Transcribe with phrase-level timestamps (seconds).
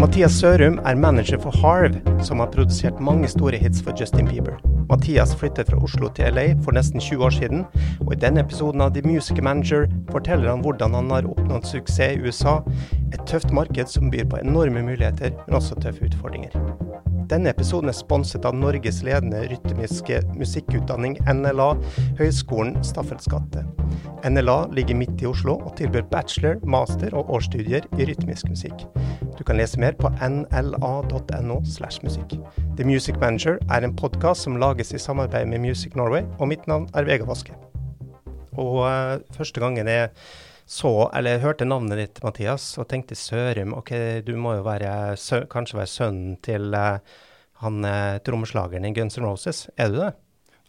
[0.00, 4.56] Mathias Sørum er manager for Harv, som har produsert mange store hits for Justin Bieber.
[4.88, 7.66] Mathias flyttet fra Oslo til LA for nesten 20 år siden,
[8.06, 12.16] og i denne episoden av The Music Manager forteller han hvordan han har oppnådd suksess
[12.16, 12.62] i USA,
[13.12, 16.56] et tøft marked som byr på enorme muligheter, men også tøffe utfordringer.
[17.30, 21.68] Denne episoden er sponset av Norges ledende rytmiske musikkutdanning, NLA,
[22.18, 23.62] Høgskolen Staffelsgate.
[24.26, 28.82] NLA ligger midt i Oslo og tilbyr bachelor, master og årsstudier i rytmisk musikk.
[29.38, 31.60] Du kan lese mer på nla.no.
[31.62, 32.34] slash musikk.
[32.74, 36.66] The Music Manager er en podkast som lages i samarbeid med Music Norway, og mitt
[36.66, 37.54] navn er Vega Vaske.
[38.58, 40.10] Og uh, første gangen jeg
[40.70, 43.72] så, eller hørte navnet ditt, Mathias, og tenkte Sørum.
[43.80, 43.90] Ok,
[44.22, 45.16] du må jo være,
[45.50, 47.00] kanskje være sønnen til uh,
[47.64, 49.64] han uh, trommeslageren i Guns N' Roses.
[49.74, 50.12] Er du det?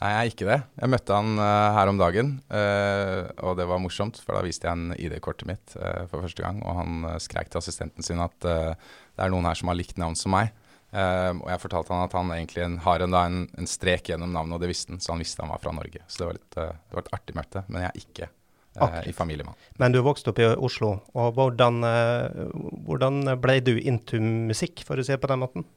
[0.01, 0.57] Nei, jeg er ikke det.
[0.81, 4.17] Jeg møtte han uh, her om dagen, og det var morsomt.
[4.25, 8.01] For da viste jeg han ID-kortet mitt for første gang, og han skrek til assistenten
[8.01, 10.49] sin at det er noen her som har likt navn som meg.
[10.97, 14.57] og jeg fortalte han at han egentlig en, har en, en, en, strek gjennom navnet,
[14.57, 16.01] og det visste han, så han visste han var fra Norge.
[16.09, 18.35] Så det var, litt, det var et artig møte, men jeg er ikke
[18.79, 19.57] eh, i familiemann.
[19.81, 22.41] Men du vokste opp i Oslo, og hvordan, eh,
[22.87, 25.67] hvordan ble du into musikk, for å si det på den måten?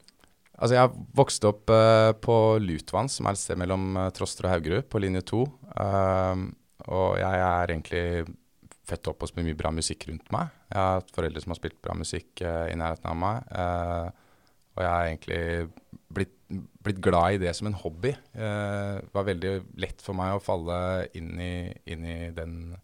[0.55, 4.53] Altså, jeg vokste opp uh, på Lutvann, som er et sted mellom uh, Troster og
[4.53, 5.43] Haugerud, på linje to.
[5.75, 6.47] Uh,
[6.85, 8.05] og jeg er egentlig
[8.85, 10.53] født opp hos mye bra musikk rundt meg.
[10.69, 13.47] Jeg har hatt foreldre som har spilt bra musikk i nærheten av meg.
[14.75, 15.39] og jeg har egentlig
[16.13, 16.35] blitt,
[16.85, 18.11] blitt, glad i det som en hobby.
[18.37, 20.77] det var veldig lett for meg å falle
[21.17, 21.55] inn i,
[21.89, 22.75] inn i den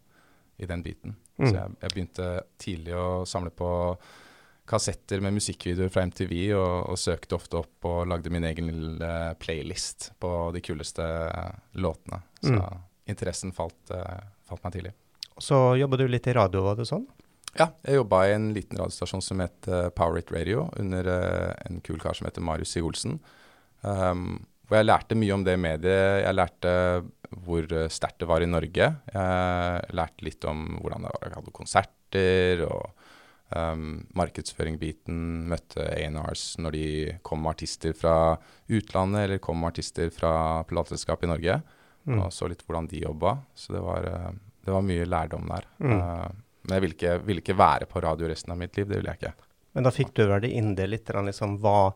[0.56, 1.16] i den biten.
[1.38, 1.46] Mm.
[1.46, 2.28] Så jeg, jeg, begynte
[2.60, 3.70] tidlig å samle på
[4.68, 9.12] kassetter med musikkvideoer fra MTV, og, og, søkte ofte opp og lagde min egen lille
[9.42, 11.06] playlist på de kuleste
[11.82, 12.22] låtene.
[12.42, 12.84] Så mm.
[13.12, 14.94] interessen falt, uh, falt, meg tidlig.
[15.42, 17.08] Så jobba du litt i radio, var det sånn?
[17.58, 21.50] Ja, jeg jobba i en liten radiostasjon som het uh, Power It Radio, under uh,
[21.66, 22.84] en kul kar som heter Marius C.
[22.84, 23.18] Olsen.
[23.82, 26.22] Um, hvor jeg lærte mye om det mediet.
[26.24, 26.70] Jeg lærte
[27.44, 28.86] hvor sterkt det var i Norge.
[29.12, 33.02] Jeg lærte litt om hvordan det var å ha konserter og
[33.52, 35.20] um, markedsføringbiten.
[35.52, 36.86] Møtte A&Rs når de
[37.26, 38.16] kom med artister fra
[38.72, 40.34] utlandet eller kom med artister fra
[40.68, 41.60] plateselskap i Norge.
[42.08, 42.18] Mm.
[42.24, 43.36] Og så litt hvordan de jobba.
[43.54, 44.32] Så det var, eh,
[44.64, 45.68] det var mye lærdom der.
[45.84, 45.96] Mm.
[46.00, 46.28] Uh,
[46.62, 48.88] men jeg ville ikke, vil ikke, være på radio resten av mitt liv.
[48.88, 49.50] Det ville jeg ikke.
[49.76, 51.92] Men da fikk du vel det inn det litt, liksom, hva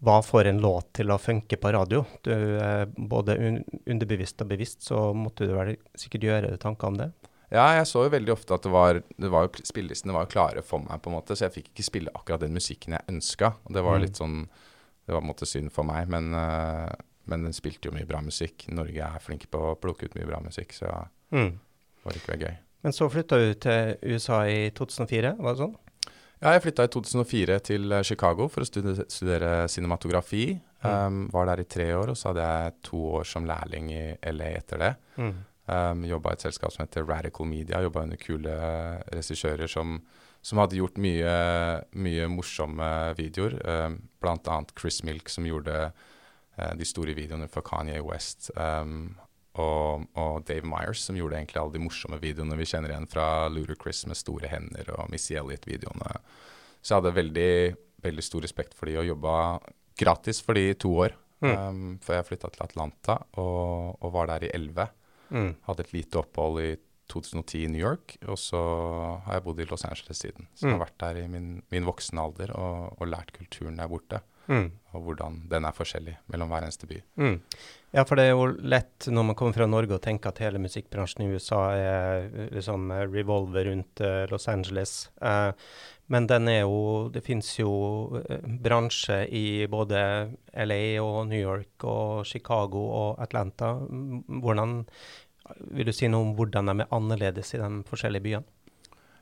[0.00, 2.04] hva får en låt til å funke på radio?
[2.24, 6.88] Du, eh, både un underbevisst og bevisst så måtte du vel sikkert gjøre deg tanker
[6.88, 7.10] om det?
[7.50, 10.80] Ja, jeg så jo veldig ofte at det var, det var spillelistene var klare for
[10.84, 13.52] meg, på en måte, så jeg fikk ikke spille akkurat den musikken jeg ønska.
[13.68, 14.04] Det var mm.
[14.06, 16.92] litt sånn Det var på en måte synd for meg, men, uh,
[17.26, 18.68] men den spilte jo mye bra musikk.
[18.70, 20.92] Norge er flinke på å plukke ut mye bra musikk, så
[21.34, 21.50] mm.
[21.50, 22.58] det var likevel gøy.
[22.86, 25.74] Men så flytta du til USA i 2004, var det sånn?
[26.40, 30.54] Ja, jeg flytta i 2004 til eh, Chicago for å studere, studere cinematografi.
[30.80, 30.88] Mm.
[30.88, 34.04] Um, var der i tre år, og så hadde jeg to år som lærling i
[34.32, 34.94] LA etter det.
[35.20, 35.34] Mm.
[35.70, 37.82] Um, Jobba i et selskap som heter Radical Media.
[37.84, 38.54] Jobba under kule
[39.12, 39.98] regissører som,
[40.40, 41.34] som, hadde gjort mye,
[41.92, 42.88] mye morsomme
[43.20, 43.58] videoer.
[43.60, 48.48] Um, blant annet Chris Milk, som gjorde uh, de store videoene for Kanye West.
[48.56, 49.12] Um,
[49.60, 53.26] og, og, Dave Myers, som gjorde egentlig alle de morsomme videoene vi kjenner igjen fra
[53.52, 56.16] Ludacris med store hender og Missy Elliot-videoene.
[56.80, 57.52] Så jeg hadde veldig,
[58.06, 59.34] veldig stor respekt for de og jobba
[60.00, 61.16] gratis for de i to år.
[61.40, 61.52] Mm.
[61.56, 64.90] Um, før jeg flytta til Atlanta og, og, var der i elleve.
[65.32, 65.54] Mm.
[65.68, 66.70] Hadde et lite opphold i
[67.10, 68.60] 2010 i New York, og så
[69.24, 70.46] har jeg bodd i Los Angeles siden.
[70.54, 70.84] Så jeg har mm.
[70.84, 74.20] vært der i min, min voksne alder og, og lært kulturen der borte.
[74.48, 74.70] Mm.
[74.96, 76.98] Og hvordan den er forskjellig mellom hver eneste by.
[77.20, 77.36] Mm.
[77.94, 80.62] Ja, for det er jo lett når man kommer fra Norge og tenker at hele
[80.62, 85.08] musikkbransjen i USA er liksom revolver rundt uh, Los Angeles.
[85.22, 85.50] Uh,
[86.10, 87.70] men den er jo Det fins jo
[88.18, 90.02] uh, bransje i både
[90.54, 93.74] LA og New York og Chicago og Atlanta.
[93.74, 94.84] Hvordan
[95.74, 98.59] Vil du si noe om hvordan de er annerledes i de forskjellige byene?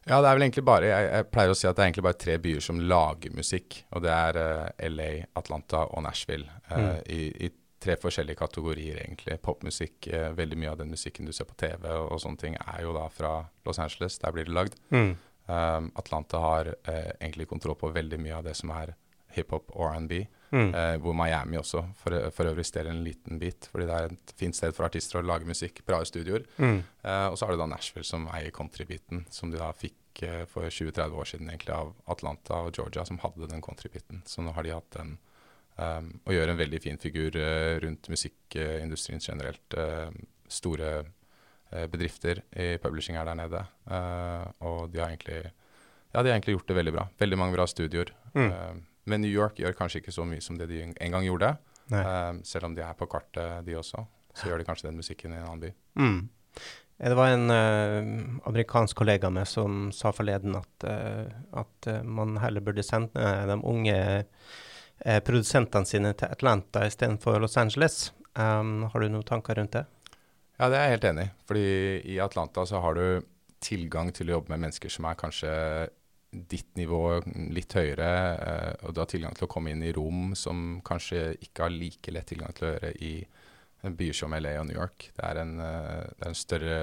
[0.06, 2.04] Ja, det er vel egentlig bare jeg, jeg, pleier å si at det er egentlig
[2.06, 3.80] bare tre byer som lager musikk.
[3.92, 5.09] Og det er uh, LA,
[5.39, 6.48] Atlanta og Nashville.
[6.71, 6.92] Uh, mm.
[7.15, 9.36] i, i, tre forskjellige kategorier, egentlig.
[9.45, 10.09] Popmusikk.
[10.10, 12.84] Uh, veldig mye av den musikken du ser på TV og, og, sånne ting, er
[12.86, 13.34] jo da fra
[13.68, 14.18] Los Angeles.
[14.22, 14.78] Der blir det lagd.
[14.95, 15.12] Mm.
[15.48, 18.97] Um, Atlanta har egentlig kontroll på veldig mye av det som er
[19.36, 20.24] hiphop og R&B.
[20.50, 20.71] Mm.
[20.74, 24.34] Eh, hvor Miami også for, for, øvrig stjeler en liten bit, fordi det er et
[24.39, 25.83] fint sted for artister å lage musikk.
[25.89, 26.47] Bra studioer.
[26.56, 26.78] Mm.
[27.03, 30.45] Eh, og så har du da Nashville som eier countrybiten, som de da fikk eh,
[30.50, 34.24] for 20-30 år siden egentlig av Atlanta og Georgia, som hadde den countrybiten.
[34.28, 35.16] Så nå har de hatt den
[35.77, 39.77] um, og gjør en veldig fin figur uh, rundt musikkindustrien generelt.
[39.77, 40.09] Uh,
[40.48, 43.60] store uh, bedrifter i publishing er der nede,
[44.65, 45.42] og de har egentlig
[46.09, 47.03] Ja, de har egentlig gjort det veldig bra.
[47.21, 48.15] Veldig mange bra studioer.
[48.33, 48.48] Mm.
[48.48, 51.55] Uh, men New York gjør kanskje ikke så mye som det de en gang gjorde.
[51.89, 54.05] Um, selv om de er på kartet, de også.
[54.37, 55.72] Så gjør de kanskje den musikken i en annen by.
[55.99, 56.19] Mm.
[56.99, 60.89] Det var en uh, amerikansk kollega med som sa forleden at,
[61.63, 63.99] at man heller burde sende de unge
[64.99, 68.09] produsentene sine til Atlanta istedenfor Los Angeles.
[68.34, 69.84] Um, har du noen tanker rundt det?
[70.59, 71.33] Ja, det er jeg helt enig i.
[71.47, 71.66] Fordi
[72.15, 73.27] i Atlanta så har du
[73.63, 75.53] tilgang til å jobbe med mennesker som er kanskje
[76.30, 77.03] ditt nivå
[77.57, 81.33] litt høyere, eh, og du har tilgang til å komme inn i rom som kanskje
[81.41, 83.13] ikke har like lett tilgang til å gjøre i
[83.83, 85.10] byer som LA og New York.
[85.16, 86.78] Det er en, eh, det er en større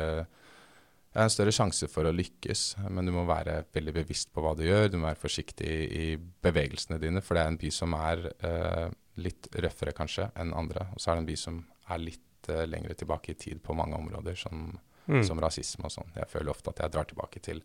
[1.15, 2.62] det er en større sjanse for å lykkes,
[2.92, 4.89] men du må være veldig bevisst på hva du gjør.
[4.92, 8.89] Du må være forsiktig i bevegelsene dine, for det er en by som er uh,
[9.24, 10.89] litt røffere kanskje enn andre.
[10.92, 13.77] Og så er det en by som er litt uh, lengre tilbake i tid på
[13.80, 14.65] mange områder, som,
[15.07, 15.24] mm.
[15.24, 16.12] som rasisme og sånn.
[16.19, 17.63] Jeg føler ofte at jeg drar tilbake til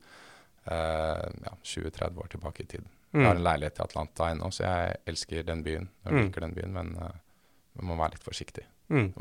[0.66, 2.84] ja, 20-30 år tilbake i tid.
[3.10, 3.20] Mm.
[3.20, 5.88] Jeg har en leilighet i Atlanta ennå, så jeg elsker den byen.
[6.04, 6.20] Jeg mm.
[6.20, 8.66] liker den byen, men man må være litt forsiktig.
[8.90, 9.12] Mm.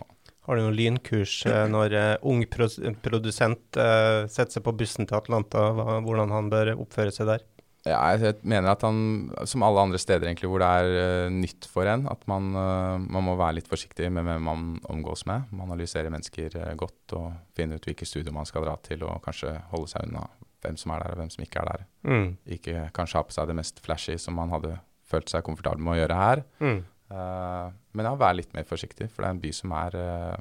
[0.49, 2.65] Har du noen lynkurs eh, når uh, ung pro
[3.05, 7.45] produsent uh, setter seg på bussen til Atlanta, hva, hvordan han bør oppføre seg der?
[7.85, 11.69] Ja, jeg mener at han, som alle andre steder egentlig hvor det er uh, nytt
[11.69, 15.53] for en, at man, man, må være litt forsiktig med hvem man omgås med.
[15.53, 19.53] Man analyserer mennesker godt og finner ut hvilke studier man skal dra til, og kanskje
[19.69, 20.25] holde seg unna
[20.63, 21.83] hvem som er der og hvem som ikke er der.
[22.07, 22.29] Mm.
[22.57, 24.75] Ikke kanskje ha på seg det mest flashy som man hadde
[25.09, 26.43] følt seg komfortabel med å gjøre her.
[26.61, 26.81] Mm.
[27.09, 30.35] Uh, men ja, vær litt mer forsiktig, for det er en by som er uh,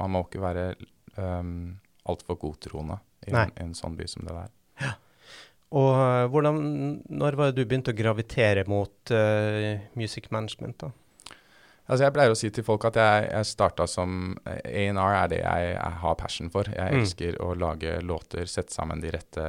[0.00, 0.64] Man må ikke være
[1.20, 1.76] um,
[2.08, 2.96] altfor godtroende
[3.28, 4.50] i en, en, sånn by som det der.
[4.80, 4.94] Ja.
[5.76, 6.58] Og uh, hvordan,
[7.12, 9.12] når var det du begynte å gravitere mot
[9.98, 10.80] music management?
[10.80, 10.90] da?
[11.90, 15.40] Altså jeg pleier å si til folk at jeg, jeg starta som A&R er det
[15.40, 16.70] jeg, jeg, har passion for.
[16.70, 17.00] Jeg mm.
[17.00, 19.46] elsker å lage låter, sette sammen de rette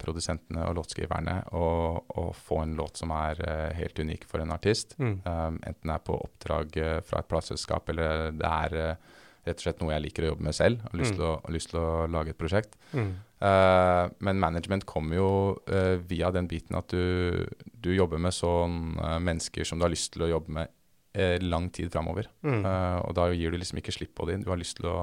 [0.00, 4.52] produsentene og låtskriverne og, og få en låt som er uh, helt unik for en
[4.52, 4.98] artist.
[5.00, 5.14] Mm.
[5.24, 9.16] Um, enten det er på oppdrag uh, fra et plateselskap eller det er uh,
[9.48, 11.52] rett og slett noe jeg liker å jobbe med selv og har lyst, mm.
[11.56, 12.76] lyst, til å lage et prosjekt.
[12.92, 13.14] Mm.
[14.26, 15.28] men management kommer jo
[16.10, 20.26] via den biten at du, du jobber med sånne mennesker som du har lyst til
[20.26, 20.74] å jobbe med
[21.12, 22.28] eh, lang tid framover.
[22.42, 22.64] Mm.
[22.64, 24.44] Uh, og da gir du liksom ikke slipp på dem.
[24.44, 24.98] Du har lyst til å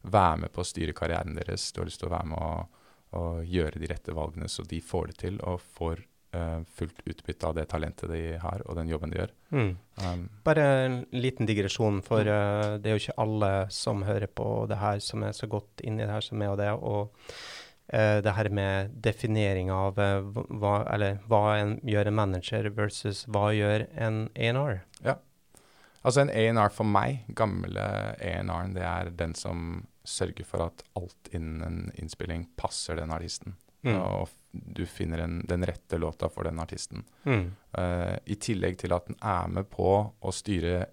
[0.00, 1.70] være med på å styre karrieren deres.
[1.72, 2.86] Du har lyst til å være med å,
[3.18, 6.02] å gjøre de rette valgene så de får det til og får
[6.36, 9.32] uh, fullt utbytte av det talentet de har og den jobben de gjør.
[9.52, 9.72] Mm.
[10.04, 14.50] Um, Bare en liten digresjon, for uh, det er jo ikke alle som hører på
[14.70, 16.76] det her, som er så godt inni det her som er og det.
[16.76, 17.34] og
[17.90, 20.22] Uh, det her med definering av uh,
[20.62, 24.84] hva, eller, hva en, gjør en manager versus hva gjør en A&R.
[25.02, 25.16] Ja.
[26.00, 27.82] Altså en A&R for meg, gamle
[28.16, 33.56] A&R-en, det er den som sørger for at alt innen en innspilling passer den artisten.
[33.84, 33.96] Mm.
[33.96, 37.04] Og du finner en, den rette låta for den artisten.
[37.24, 37.50] Mm.
[37.76, 40.86] Uh, I tillegg til at den er med på å styre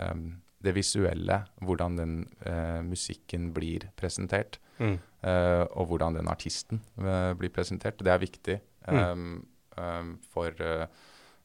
[0.00, 0.26] um,
[0.64, 2.14] det visuelle, hvordan den
[2.46, 4.60] uh, musikken blir presentert.
[4.78, 4.96] Mm.
[5.24, 8.02] Uh, og hvordan den artisten blir presentert.
[8.02, 8.58] Det er viktig
[8.90, 9.38] um,
[9.78, 10.52] um, for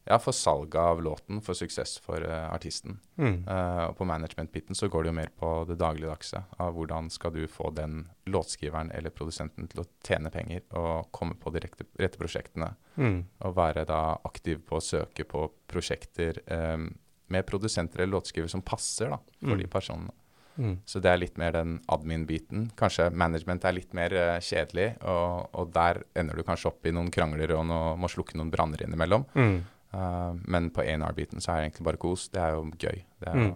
[0.05, 2.97] ja, for salget av låten, for suksess for uh, artisten.
[3.17, 3.43] Mm.
[3.47, 6.41] Uh, og på management-biten så går det jo mer på det dagligdagse.
[6.57, 11.37] Av hvordan skal du få den låtskriveren eller produsenten til å tjene penger og komme
[11.37, 12.71] på de rette, rette prosjektene.
[12.97, 13.19] Mm.
[13.45, 16.89] Og være da aktiv på å søke på prosjekter um,
[17.29, 19.61] med produsenter eller låtskriver som passer da, for mm.
[19.61, 20.15] de personene.
[20.59, 20.75] Mm.
[20.85, 22.71] Så det er litt mer den admin-biten.
[22.79, 26.93] Kanskje management er litt mer uh, kjedelig, og, og, der ender du kanskje opp i
[26.95, 29.29] noen krangler og no, må slukke noen branner innimellom.
[29.37, 29.59] Mm.
[29.93, 32.27] Uh, men på A&R-biten så er det egentlig bare kos.
[32.33, 32.99] Det er jo gøy.
[33.21, 33.53] Det er mm.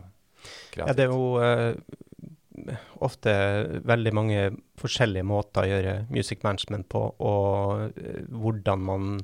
[0.73, 0.87] kreativt.
[0.87, 2.69] Ja, det er jo uh,
[3.05, 3.33] ofte
[3.85, 4.45] veldig mange
[4.81, 9.19] forskjellige måter å gjøre music management på, og uh, hvordan man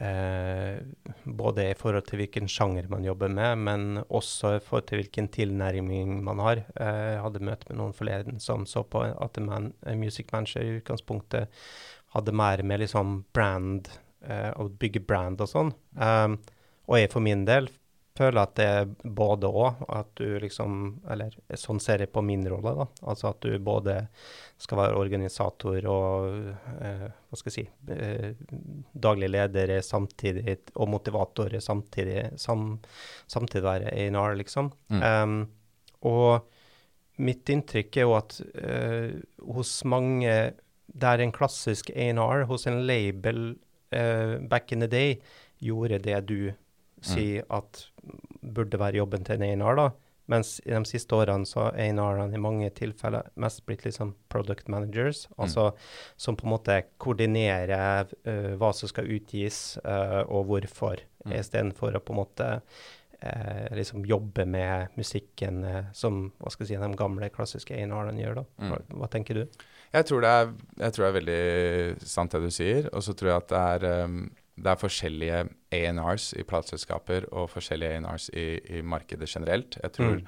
[0.00, 5.26] Både i forhold til hvilken sjanger man jobber med, men også i forhold til hvilken
[5.28, 6.62] tilnærming man har.
[6.72, 11.52] Jeg hadde møte med noen forleden som så på at en music manager i utgangspunktet
[12.14, 13.90] hadde mer med liksom brand
[14.28, 15.74] uh, å bygge brand og sånn.
[15.96, 16.38] Um,
[16.90, 17.70] og jeg for min del
[18.20, 19.82] føler at det er både og.
[19.88, 22.86] At du liksom Eller sånn ser jeg på min rolle, da.
[23.08, 23.96] Altså at du både
[24.60, 31.56] skal være organisator og uh, hva skal jeg si uh, daglig leder samtidig, og motivator
[31.62, 32.74] samtidig, sam,
[33.30, 34.72] samtidig være A&R, liksom.
[34.92, 35.04] Mm.
[35.06, 35.38] Um,
[36.10, 38.36] og mitt inntrykk er jo at
[39.52, 40.30] hos mange
[40.90, 43.52] det er en klassisk A&R hos en label
[43.96, 45.16] uh, back in the day
[45.60, 46.52] gjorde det du
[47.00, 47.56] sier mm.
[47.56, 47.84] at
[48.40, 49.90] burde være jobben til en einar, da.
[50.30, 54.68] Mens i de siste årene så har A&R-ene i mange tilfeller mest blitt liksom product
[54.70, 55.40] managers, mm.
[55.42, 55.64] altså
[56.20, 61.34] som på en måte koordinerer uh, hva som skal utgis uh, og hvorfor, mm.
[61.40, 62.50] istedenfor å på en måte
[63.22, 65.58] Eh, liksom jobbe med musikken
[65.92, 68.38] som hva skal jeg si, de gamle, klassiske A&R-ene gjør.
[68.38, 68.44] da.
[68.56, 68.70] Mm.
[68.70, 69.58] Hva, hva, tenker du?
[69.90, 73.32] Jeg tror, er, jeg tror, det er, veldig sant det du sier, og så tror
[73.32, 74.20] jeg at det er um
[74.60, 75.40] det er forskjellige
[75.72, 79.78] A&Rs i plateselskaper og forskjellige A&Rs i, i, markedet generelt.
[79.82, 80.26] Jeg tror mm.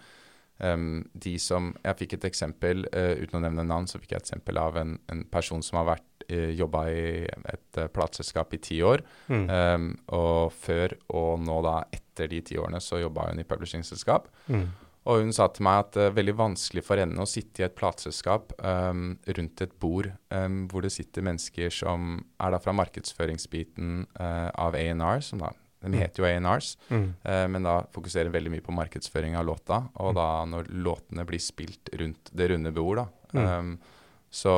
[0.64, 4.22] um, de som Jeg fikk et eksempel, uh, uten å nevne navn, så fikk jeg
[4.22, 8.54] et eksempel av en, en person som har vært uh, jobba i et uh, plateselskap
[8.54, 9.04] i ti år.
[9.28, 9.44] Mm.
[9.50, 14.30] Um, og før og nå da etter de ti årene så jobba hun i publishingselskap.
[14.48, 14.70] Mm.
[15.10, 17.66] Og hun sa til meg at det er veldig vanskelig for henne å sitte i
[17.66, 22.74] et plateselskap um, rundt et bord um, hvor det sitter mennesker som er da fra
[22.78, 25.50] markedsføringsbiten uh, av A&R, som da
[25.82, 25.98] de mm.
[25.98, 27.08] heter jo A&Rs, mm.
[27.26, 29.80] uh, men da fokuserer veldig mye på markedsføring av låta.
[29.98, 30.20] Og mm.
[30.20, 33.74] da når låtene blir spilt rundt det runde bord, da, um,
[34.30, 34.54] så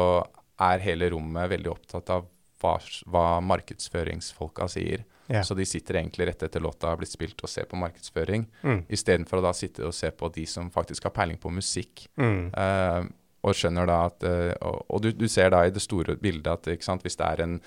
[0.61, 2.29] er hele rommet veldig opptatt av
[2.61, 2.77] hva,
[3.09, 5.09] hva markedsføringsfolka sier.
[5.27, 5.45] Yeah.
[5.45, 8.81] Så de sitter egentlig rett etter låta har blitt spilt og ser på markedsføring, mm.
[8.93, 12.07] istedenfor å da sitte og se på de som faktisk har peiling på musikk.
[12.21, 12.51] Mm.
[12.53, 13.07] Uh,
[13.45, 14.53] og skjønner da at uh,
[14.89, 17.59] Og, du, du, ser da i det store bildet at sant, hvis det er en,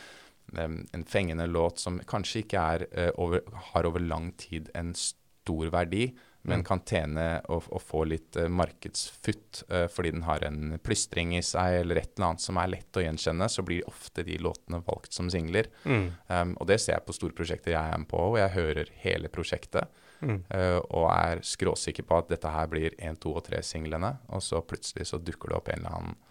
[0.58, 4.94] um, en fengende låt som kanskje ikke er, uh, over, har over lang tid en
[4.98, 6.12] stor verdi,
[6.48, 11.36] men kan tjene og, og få litt uh, markedsfutt uh, fordi den har en plystring
[11.38, 14.40] i seg eller et eller annet som er lett å gjenkjenne, så blir ofte de
[14.42, 15.70] låtene valgt som singler.
[15.84, 16.06] Mm.
[16.32, 18.94] Um, og det ser jeg på store prosjekter jeg er med på, og jeg hører
[19.04, 20.04] hele prosjektet.
[20.22, 20.40] Mm.
[20.50, 24.42] Uh, og er skråsikker på at dette her blir én, to og tre singlene, og
[24.46, 26.24] så plutselig så dukker det opp en eller annen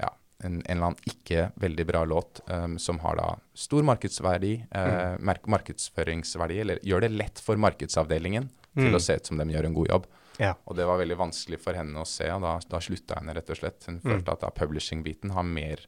[0.00, 0.08] ja,
[0.44, 5.30] en, eller annen ikke veldig bra låt um, som har da stor markedsverdi, uh, mm.
[5.56, 8.82] markedsføringsverdi, eller gjør det lett for markedsavdelingen mm.
[8.84, 10.10] til å se ut som de gjør en god jobb.
[10.40, 10.54] Ja.
[10.64, 13.50] Og det var veldig vanskelig for henne å se, og da, da slutta henne rett
[13.52, 13.84] og slett.
[13.88, 14.06] Hun mm.
[14.06, 15.84] følte at publishing-biten har mer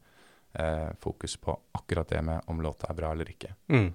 [0.61, 3.54] uh, fokus på akkurat det med om låta er bra eller ikke.
[3.73, 3.90] Mm.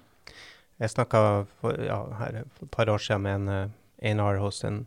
[0.78, 1.20] Jeg snakka
[1.60, 3.48] for ja, her, et par år siden med
[3.98, 4.84] en uh, hos, en,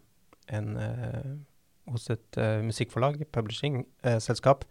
[0.47, 1.31] en, uh,
[1.91, 4.63] hos et uh, musikkforlag, publishing-selskap.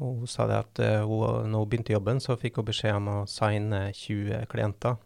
[0.00, 2.98] Og hun sa det at uh, hun, når hun begynte jobben, så fikk hun beskjed
[2.98, 4.98] om å signe 20 klienter.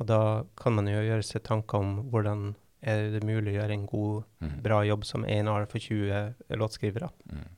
[0.00, 0.20] Og da
[0.56, 4.28] kan man jo gjøre seg tanker om hvordan er det mulig å gjøre en god,
[4.40, 4.52] mm.
[4.64, 7.10] bra jobb som A&R for 20 låtskrivere.
[7.28, 7.48] Mm.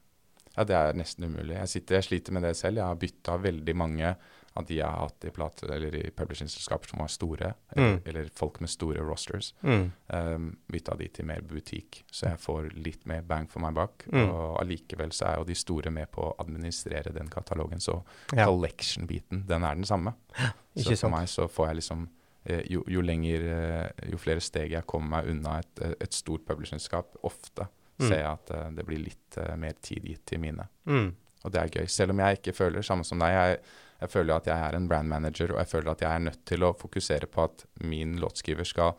[0.57, 1.55] Ja, det er nesten umulig.
[1.55, 2.81] Jeg, sitter, jeg sliter med det selv.
[2.81, 4.15] Jeg har bytta veldig mange
[4.55, 7.99] av de jeg har hatt i plate, eller i publishingselskaper som var store, eller, mm.
[8.11, 9.53] eller, folk med store rosters.
[9.63, 9.85] Mm.
[10.07, 14.07] Um, bytta de til mer butikk, så jeg får litt mer bang for meg bak.
[14.13, 14.25] Mm.
[14.27, 18.01] Og allikevel så er jo de store med på å administrere den katalogen, så
[18.35, 18.45] ja.
[18.45, 20.15] collection-biten, den er den samme.
[20.37, 21.17] så for sant?
[21.17, 22.05] meg så får jeg liksom
[22.45, 26.45] eh, jo, jo, lenger, eh, jo flere steg jeg kommer meg unna et, et stort
[26.49, 28.07] publishingselskap, ofte mm.
[28.07, 30.69] ser jeg at det blir litt mer tid gitt til mine.
[30.85, 31.13] Mm.
[31.43, 31.89] Og det er gøy.
[31.91, 33.35] Selv om jeg ikke føler samme som deg.
[33.35, 33.63] Jeg,
[34.03, 36.43] jeg føler at jeg er en brand manager, og jeg føler at jeg er nødt
[36.49, 38.97] til å fokusere på at min låtskriver skal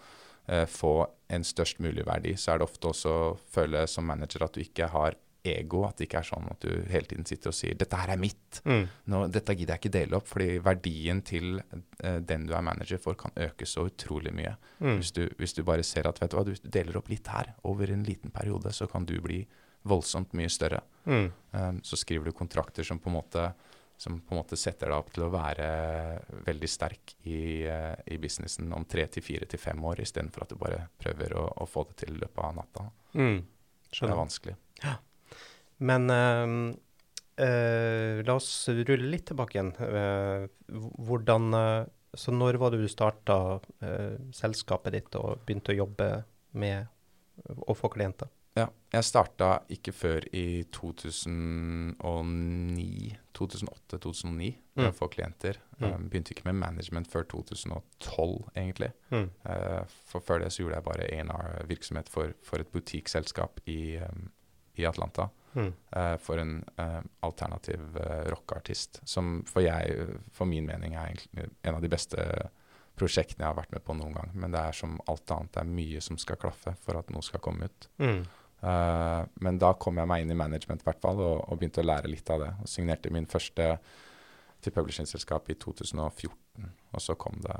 [0.47, 0.95] eh, få
[1.33, 2.35] en størst mulig verdi.
[2.39, 5.83] Så er det ofte også å føle som manager at du ikke har ego.
[5.87, 8.21] At det ikke er sånn at du hele tiden sitter og sier 'dette her er
[8.21, 8.61] mitt'.
[8.63, 8.85] Mm.
[9.11, 13.01] Nå, dette gidder jeg ikke dele opp, fordi verdien til eh, den du er manager
[13.03, 14.55] for, kan øke så utrolig mye.
[14.79, 14.95] Mm.
[15.01, 17.53] Hvis, du, hvis, du, bare ser at vet du hva, du deler opp litt her
[17.63, 19.43] over en liten periode, så kan du bli
[19.83, 20.79] voldsomt mye større.
[21.05, 21.31] Mm.
[21.51, 23.49] Um, så skriver du kontrakter som på en måte
[23.97, 25.67] som på en måte setter deg opp til å være
[26.47, 30.53] veldig sterk i, uh, i businessen om tre til fire til fem år, istedenfor at
[30.53, 32.87] du bare prøver å, å, få det til i løpet av natta.
[33.13, 33.39] Mm.
[33.93, 34.55] Det er vanskelig.
[34.83, 34.97] Ja.
[35.83, 36.55] Men uh,
[37.39, 39.73] uh, la oss rulle litt tilbake igjen.
[41.07, 41.51] hvordan
[42.13, 43.59] Så når var det du starta
[44.33, 46.09] selskapet ditt og begynte å jobbe
[46.51, 46.89] med
[47.65, 48.29] å få klienter?
[48.53, 54.93] Ja, jeg starta ikke før i 2009, 2008-2009 med mm.
[54.93, 55.57] for klienter.
[55.79, 55.87] Mm.
[55.87, 58.91] Um, begynte ikke med management før 2012, egentlig.
[59.09, 59.29] Mm.
[59.49, 64.29] Uh, for før det så gjorde jeg bare A&R-virksomhet for, for, et butikkselskap i, um,
[64.77, 65.27] i Atlanta.
[65.55, 71.75] Uh, for en uh, alternativ uh, rockeartist, som for, jeg, for min mening er en
[71.75, 72.17] av de beste
[72.97, 74.31] prosjektene jeg har vært med på noen gang.
[74.37, 77.25] Men det er som alt annet, det er mye som skal klaffe for at noe
[77.25, 77.89] skal komme ut.
[78.01, 78.23] Mm.
[78.63, 81.87] Uh, men da kom jeg meg inn i management hvert fall, og, og, begynte å
[81.89, 82.51] lære litt av det.
[82.63, 83.73] Og signerte min første
[84.63, 86.69] til publishingselskap i 2014.
[86.93, 87.57] Og så kom det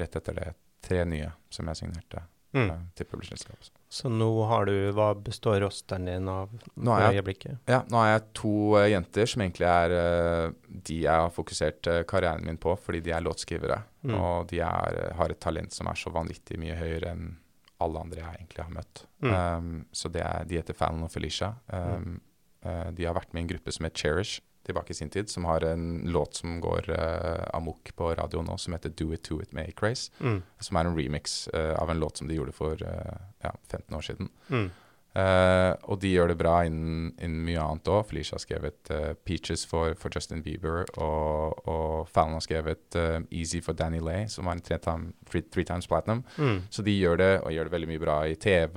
[0.00, 0.54] rett etter det
[0.86, 2.22] tre nye som jeg signerte
[2.56, 2.70] mm.
[2.70, 3.68] uh, til publishingselskap.
[3.92, 7.60] Så nå har du Hva består rosteren din av nå jeg, øyeblikket?
[7.68, 9.96] Ja, nå har jeg to uh, jenter som egentlig er
[10.66, 13.82] de jeg har fokusert karrieren min på, fordi de er låtskrivere.
[14.08, 14.16] Mm.
[14.16, 17.34] Og de er, har et talent som er så vanvittig mye høyere enn
[17.82, 19.04] alle andre jeg egentlig har møtt.
[19.24, 19.32] Mm.
[19.32, 21.52] Um, så det er, de heter Fallon og Felicia.
[21.68, 22.20] Um,
[22.64, 25.30] uh, de har vært med i en gruppe som het Cherish tilbake i sin tid,
[25.30, 29.22] som har en låt som går uh, amok på radio nå, som heter Do It
[29.28, 30.10] To It med Craze.
[30.18, 30.40] Mm.
[30.58, 33.96] Som er en remix uh, av en låt som de gjorde for uh, ja, 15
[33.96, 34.32] år siden.
[35.16, 38.02] Uh, og de gjør det bra innen, innen mye annet òg.
[38.10, 43.24] Felicia har skrevet uh, 'Peaches' for, for, Justin Bieber, og, og Fallon har skrevet uh,
[43.30, 46.24] 'Easy' for Danny Lay, som var en tre, time, three, three, times platinum.
[46.36, 46.62] Mm.
[46.68, 48.76] Så de gjør det, og gjør det veldig mye bra i TV.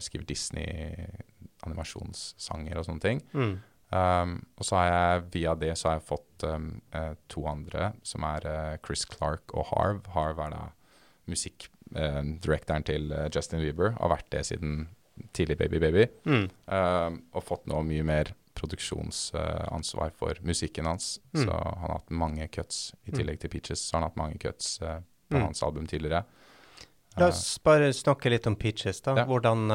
[0.00, 3.20] skriver Disney-animasjonssanger og sånne ting.
[3.36, 3.60] Mm.
[3.92, 6.80] Um, og så har jeg via det så har jeg fått um,
[7.28, 8.40] to andre, som er
[8.80, 10.00] Chris Clark og Harv.
[10.16, 10.72] Harv er da
[11.28, 14.88] musikkdirektoren til Justin Bieber, har vært det siden
[15.32, 16.06] tidlig Baby Baby.
[16.26, 16.48] Mm.
[16.68, 21.20] Uh, og fått nå mye mer produksjonsansvar uh, for musikken hans.
[21.34, 21.44] Mm.
[21.44, 22.94] Så han har hatt mange cuts.
[23.04, 23.18] I Mm.
[23.18, 26.24] tillegg til Peaches så har han hatt mange cuts uh, på hans album tidligere.
[27.16, 29.00] La oss bare snakke litt om Peaches.
[29.00, 29.14] da.
[29.16, 29.24] Ja.
[29.24, 29.70] Hvordan,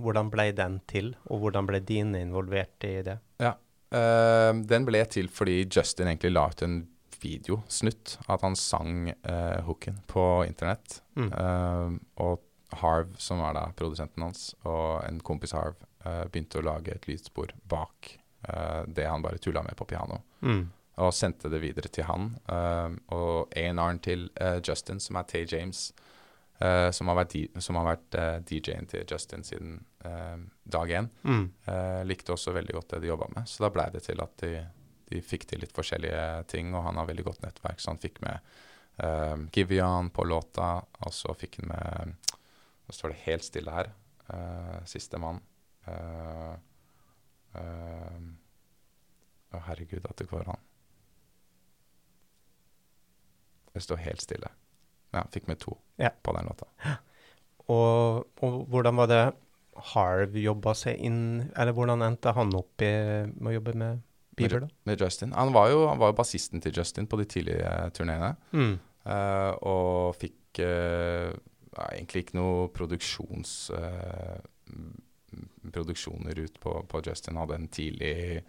[0.00, 3.14] hvordan ble den til, og hvordan ble dine involvert i det?
[3.38, 3.52] Ja,
[3.92, 6.88] Den ble til fordi Justin egentlig la ut en
[7.22, 8.16] videosnutt.
[8.28, 9.12] At han sang
[9.68, 11.00] hooken på internett.
[11.14, 11.30] Mm.
[12.18, 16.94] og Harv, som var da produsenten hans, og en kompis Harv, uh, begynte å lage
[16.94, 18.16] et lydspor bak
[18.48, 20.22] uh, det han bare tulla med på piano.
[20.40, 20.66] Mm.
[21.04, 22.32] Og sendte det videre til han.
[22.48, 24.28] Uh, og A&R-en til
[24.66, 25.90] Justin, som er Tay James,
[26.56, 28.14] som har vært, som har vært
[28.48, 29.74] DJ-en til Justin siden
[30.64, 31.42] dag én, mm.
[32.08, 33.44] likte også veldig godt det de jobba med.
[33.44, 34.62] Så da blei det til at de,
[35.10, 38.22] de, fikk til litt forskjellige ting, og han har veldig godt nettverk, så han fikk
[38.24, 40.70] med Givian på låta,
[41.04, 42.32] og så fikk han med
[42.86, 43.90] nå står det helt stille her.
[44.30, 45.40] Uh, Sistemann.
[45.86, 45.96] Å,
[47.56, 47.62] uh,
[49.54, 50.62] uh, herregud, at det går an.
[53.74, 54.50] Det står helt stille.
[55.14, 56.10] Ja, fikk med to ja.
[56.10, 56.68] på den låta.
[57.72, 59.22] Og, og, hvordan var det
[59.90, 62.92] Harv jobba seg inn Eller hvordan endte han opp i,
[63.26, 64.04] med å jobbe med
[64.38, 64.68] Bieber, da?
[64.88, 65.32] Med Justin.
[65.36, 68.34] Han var jo, han var jo bassisten til Justin på de tidlige turneene.
[68.52, 68.76] Mm.
[69.64, 70.60] og fikk
[71.76, 74.38] ja, egentlig ikke noe produksjons uh,
[75.72, 77.38] produksjoner ut på, på, Justin.
[77.40, 78.42] Hadde en tidlig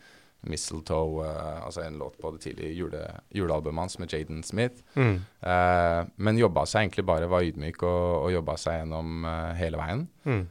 [0.47, 3.03] Mistletoe, uh, altså en låt på det tidlige jule,
[3.35, 4.83] julealbumet hans med Jaden Smith.
[4.95, 5.17] Mm.
[5.43, 9.27] Uh, men jobba seg egentlig bare, var ydmyk og, og jobba seg gjennom
[9.59, 10.07] hele veien.
[10.27, 10.45] Mm.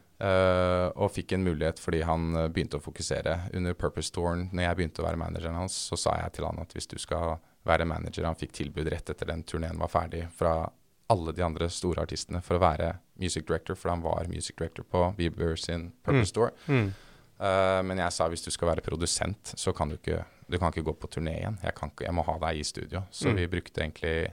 [0.96, 3.34] og fikk en mulighet fordi han begynte å fokusere.
[3.52, 6.62] Under Purpose Touren, når jeg begynte å være manageren hans, så sa jeg til han
[6.62, 7.36] at hvis du skal
[7.66, 10.68] være manager Han fikk tilbud rett etter den turneen var ferdig fra
[11.08, 14.82] alle de andre store artistene for å være music director, for han var music director
[14.84, 16.26] på Bieber sin Purple Mm.
[16.26, 16.50] Store.
[16.68, 16.92] Mm.
[17.38, 20.70] Uh, men jeg sa hvis du skal være produsent, så kan du ikke du kan
[20.72, 21.58] ikke gå på turné igjen.
[21.62, 23.02] Jeg, kan jeg må ha deg i studio.
[23.10, 23.36] Så Mm.
[23.36, 24.32] vi brukte egentlig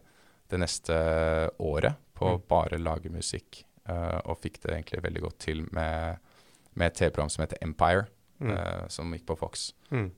[0.49, 2.41] det neste året på Mm.
[2.47, 6.17] bare lage musikk, uh, og fikk det egentlig veldig godt til med,
[6.75, 8.05] med et TV-program som heter Empire,
[8.39, 8.51] Mm.
[8.51, 9.73] uh, som gikk på Fox.
[9.91, 10.11] Mm.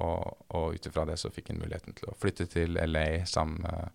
[0.00, 3.60] Og og ut ifra det så fikk han muligheten til å flytte til LA sammen
[3.62, 3.90] med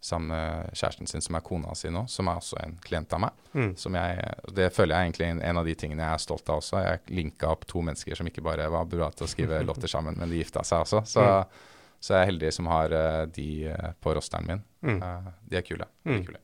[0.00, 3.22] sammen med kjæresten sin, som er kona si nå, som er også en klient av
[3.24, 3.40] meg.
[3.52, 3.72] Mm.
[3.80, 6.60] Som jeg, det føler jeg egentlig en, en av de tingene jeg er stolt av
[6.62, 6.78] også.
[6.84, 10.18] Jeg linka opp to mennesker som ikke bare var bra til å skrive låter sammen,
[10.20, 11.02] men de gifta seg også.
[11.08, 11.64] Så, Mm.
[12.00, 14.60] så jeg er heldig som har uh, de uh, på rosteren min.
[14.86, 15.00] Mm.
[15.02, 15.88] Uh, de er kule.
[16.06, 16.12] Mm.
[16.12, 16.42] De er kule.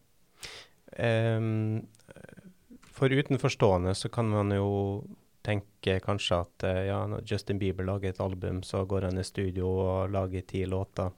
[0.98, 1.86] Um,
[2.94, 5.04] for utenforstående så kan man jo
[5.44, 9.68] tenke kanskje at ja, når Justin Bieber lager et album, så går han i studio
[9.82, 11.10] og lager ti låter.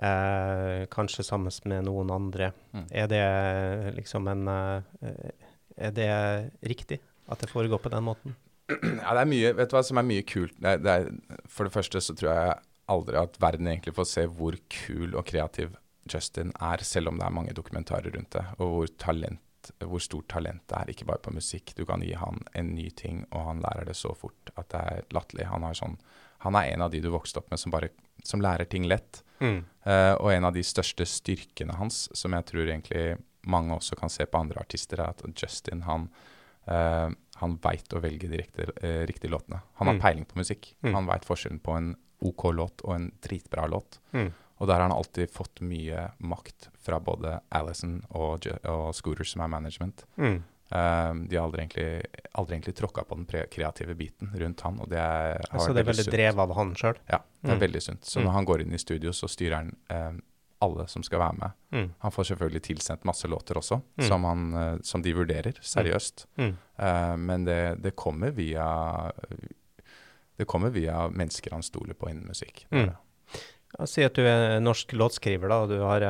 [0.00, 2.54] Uh, kanskje sammen med noen andre.
[2.72, 2.86] Mm.
[3.02, 3.24] Er det
[3.98, 5.10] liksom en uh,
[5.76, 6.08] Er det
[6.64, 8.36] riktig at det foregår på den måten?
[9.04, 10.54] Ja, det er mye Vet du hva som er mye kult?
[10.56, 12.56] Det er, det er, for det første så tror jeg
[12.90, 15.76] aldri at verden egentlig får se hvor kul og kreativ
[16.10, 20.30] Justin er, selv om det er mange dokumentarer rundt det, og hvor, talent, hvor stort
[20.32, 21.74] talent det er, ikke bare på musikk.
[21.76, 24.80] Du kan gi han en ny ting, og han lærer det så fort at det
[24.80, 25.46] er latterlig.
[25.52, 25.98] Han, sånn,
[26.46, 27.92] han er en av de du vokste opp med som, bare,
[28.26, 29.22] som lærer ting lett.
[29.40, 29.64] Mm.
[29.86, 34.12] Uh, og en av de største styrkene hans, som jeg tror egentlig mange også kan
[34.12, 36.08] se på andre artister, er at Justin han,
[36.68, 37.08] uh,
[37.40, 39.62] han veit å velge de riktige, uh, riktige låtene.
[39.80, 40.00] Han har Mm.
[40.00, 40.74] peiling på musikk.
[40.82, 40.94] Mm.
[40.94, 43.98] Han veit forskjellen på en OK låt og en dritbra låt.
[44.12, 44.32] Mm.
[44.60, 49.40] Og der har han alltid fått mye makt fra både Alison og, og Scooter, som
[49.40, 50.04] er management.
[50.18, 50.42] Mm.
[50.70, 52.04] Um, de har aldri egentlig,
[52.38, 55.80] aldri egentlig tråkka på den kreative biten rundt han, og det er, har Altså det
[55.82, 56.96] er veldig veldig drevet av han sjøl?
[57.10, 57.60] Ja, det er Mm.
[57.64, 58.04] veldig sunt.
[58.04, 58.24] Så Mm.
[58.26, 60.22] når han går inn i studio, så styrer han um,
[60.62, 61.50] alle som skal være med.
[61.72, 61.90] Mm.
[61.98, 64.06] Han får selvfølgelig tilsendt masse låter også, Mm.
[64.06, 66.26] som, han, eh, som de vurderer seriøst.
[66.38, 66.56] Mm.
[66.78, 69.10] Uh, men det, det kommer via
[70.38, 72.66] Det kommer via mennesker han stoler på innen musikk.
[72.72, 72.94] Mm.
[73.86, 76.00] Si at du er norsk låtskriver, da, og du har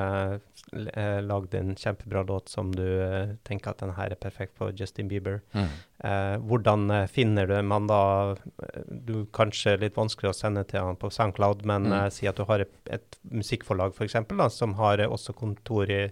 [0.72, 5.08] lagd en kjempebra låt som du eh, tenker at den her er perfekt for Justin
[5.10, 5.40] Bieber.
[5.52, 5.66] Mm.
[6.04, 8.02] Eh, hvordan eh, finner du man da
[8.36, 11.96] eh, Du Kanskje litt vanskelig å sende til han på SoundCloud, men Mm.
[12.04, 15.32] eh, si at du har et, et musikkforlag for eksempel, da, som har eh, også
[15.34, 16.04] kontor i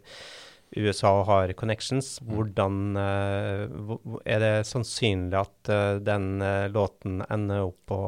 [0.71, 2.21] USA har connections.
[2.21, 2.35] Mm.
[2.35, 8.01] Hvordan eh, Er det sannsynlig at eh, den eh, låten ender opp på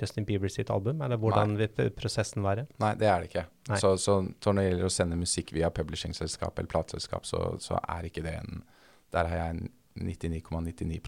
[0.00, 2.66] Justin Bieber sitt album, eller hvordan vil prosessen være?
[2.82, 3.46] Nei, det er det ikke.
[3.80, 8.10] Så, så, når det gjelder å sende musikk via publishingselskap eller plateselskap, så, så er
[8.10, 8.62] ikke det en
[9.14, 10.98] Der har jeg en 99,99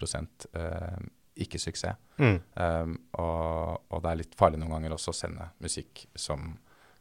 [0.55, 1.97] ,99 ikke-suksess.
[2.17, 2.37] Mm.
[2.55, 6.55] Um, og, og det er litt farlig noen ganger også å sende musikk som,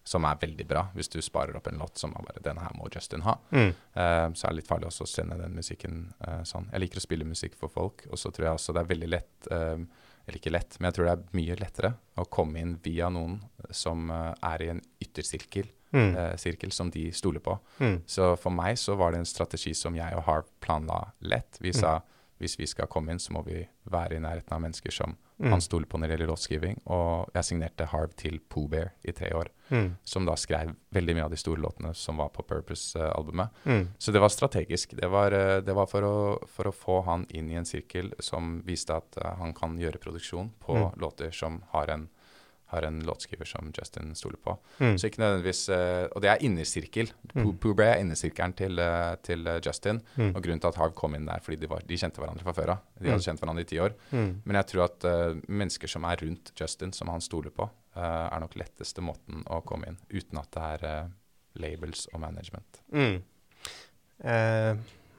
[0.07, 2.75] som er veldig bra, hvis du sparer opp en låt som er bare 'denne her
[2.79, 3.39] må Justin ha'.
[3.51, 3.71] Mm.
[3.97, 6.69] uh, så er det litt farlig også å sende den musikken uh, sånn.
[6.73, 9.09] Jeg liker å spille musikk for folk, og så tror jeg også det er veldig
[9.11, 9.79] lett uh,
[10.27, 13.37] Eller ikke lett, men jeg tror det er mye lettere å komme inn via noen
[13.71, 16.37] som er i en yttersirkel, Mm.
[16.37, 17.55] sirkel som de stoler på.
[17.79, 18.03] Mm.
[18.07, 21.59] Så for meg så var det en strategi som jeg og Harv planla lett.
[21.61, 22.01] Vi sa
[22.39, 25.51] hvis vi skal komme inn, så må vi være i nærheten av mennesker som Mm.
[25.51, 26.79] han stoler på når det gjelder låtskriving.
[26.87, 29.97] Og jeg signerte Harv til Pooh Bear i tre år, Mm.
[30.03, 33.51] som da skrev veldig mye av de store låtene som var på Purpose-albumet.
[33.67, 33.89] Mm.
[33.99, 34.95] Så det var strategisk.
[34.97, 38.13] Det var, eh, det var for, å, for å få han inn i en sirkel
[38.19, 40.99] som viste at eh, han kan gjøre produksjon på Mm.
[40.99, 42.09] låter som har en,
[42.73, 44.57] har en låtskriver som Justin stoler på.
[44.81, 44.97] Mm.
[44.99, 47.13] Så ikke nødvendigvis uh, Og det er innersirkel.
[47.35, 47.53] Mm.
[47.63, 50.01] Pooh Bray er innersirkelen til, uh, til eh, Justin.
[50.17, 50.33] Mm.
[50.33, 52.55] Og grunnen til at Harv kom inn der, fordi de, var, de kjente hverandre fra
[52.57, 52.81] før av.
[52.99, 53.13] De Mm.
[53.13, 53.95] hadde kjent hverandre i ti år.
[54.11, 54.33] Mm.
[54.45, 58.41] Men jeg tror at uh, mennesker som er rundt Justin, som han stoler på, er
[58.43, 61.07] nok letteste måten å komme inn, uten at det er
[61.57, 62.83] labels og management.
[62.93, 63.23] Mm.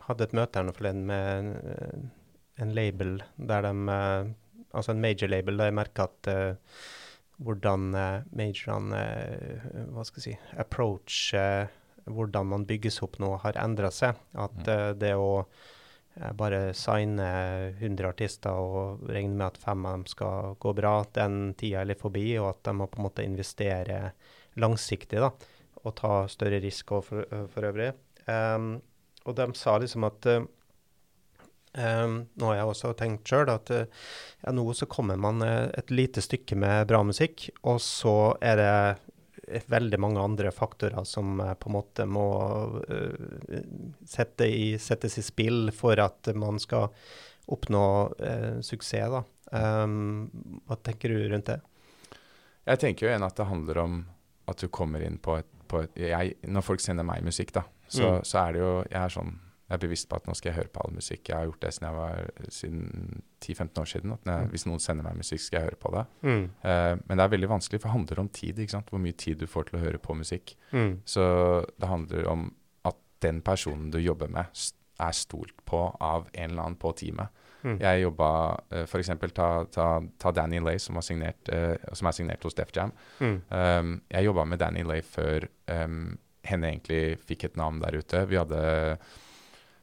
[0.05, 2.11] Hadde et møte her nå forleden med en,
[2.61, 3.73] en label der de
[4.75, 6.29] Altså en major label der jeg merka at
[7.43, 11.67] hvordan uh, majorene eh, Hva skal jeg si Approach eh,
[12.07, 14.15] hvordan man bygges opp nå, har endra seg.
[14.33, 14.69] At Mm.
[14.73, 15.45] eh, det å
[16.15, 17.27] eh, bare signe
[17.77, 21.91] 100 artister og regne med at fem av dem skal gå bra, den tida er
[21.91, 24.13] litt forbi, og at de må på en måte investere
[24.57, 25.31] langsiktig da,
[25.83, 27.23] og ta større risiko for,
[27.53, 27.91] for øvrig.
[28.25, 28.81] Um,
[29.25, 30.47] og de sa liksom at uh,
[31.77, 33.85] um, Nå har jeg også tenkt sjøl at uh,
[34.43, 38.59] ja, nå så kommer man uh, et lite stykke med bra musikk, og så er
[38.59, 38.73] det
[39.47, 42.27] eh, veldig mange andre faktorer som uh, på en måte må
[44.05, 46.89] sette i, settes i spill for at man skal
[47.47, 47.83] oppnå
[48.65, 49.07] suksess.
[49.13, 49.21] da.
[49.55, 50.27] Um,
[50.67, 51.61] hva tenker du rundt det?
[52.67, 53.93] Jeg tenker jo igjen at det handler om
[54.51, 57.63] at du kommer inn på et, på et jeg, Når folk sender meg musikk, da,
[57.87, 58.23] så, Mm.
[58.27, 59.33] så er det jo Jeg er sånn
[59.67, 61.27] jeg er bevisst på at nå skal jeg høre på all musikk.
[61.27, 64.13] Jeg har gjort det siden jeg var siden 10-15 år siden.
[64.15, 64.51] At jeg, Mm.
[64.53, 66.05] Hvis noen sender meg musikk, skal jeg høre på det.
[66.21, 66.45] Mm.
[66.63, 68.59] Eh, men det er veldig vanskelig, for det handler om tid.
[68.59, 68.89] ikke sant?
[68.89, 70.55] Hvor mye tid du får til å høre på musikk.
[70.71, 71.01] Mm.
[71.05, 72.53] Så det handler om
[72.85, 74.45] at den personen du jobber med,
[74.99, 77.27] er stolt på av en eller annen på teamet.
[77.63, 77.77] Mm.
[77.81, 78.29] Jeg jobba
[78.71, 79.09] uh, f.eks.
[79.33, 82.93] Ta, ta, ta Danny Lay, som, signert, uh, som er signert hos Def Jam.
[83.19, 88.23] Um, jeg jobba med Danny Lay før um, henne egentlig fikk et navn der ute.
[88.29, 88.61] Vi hadde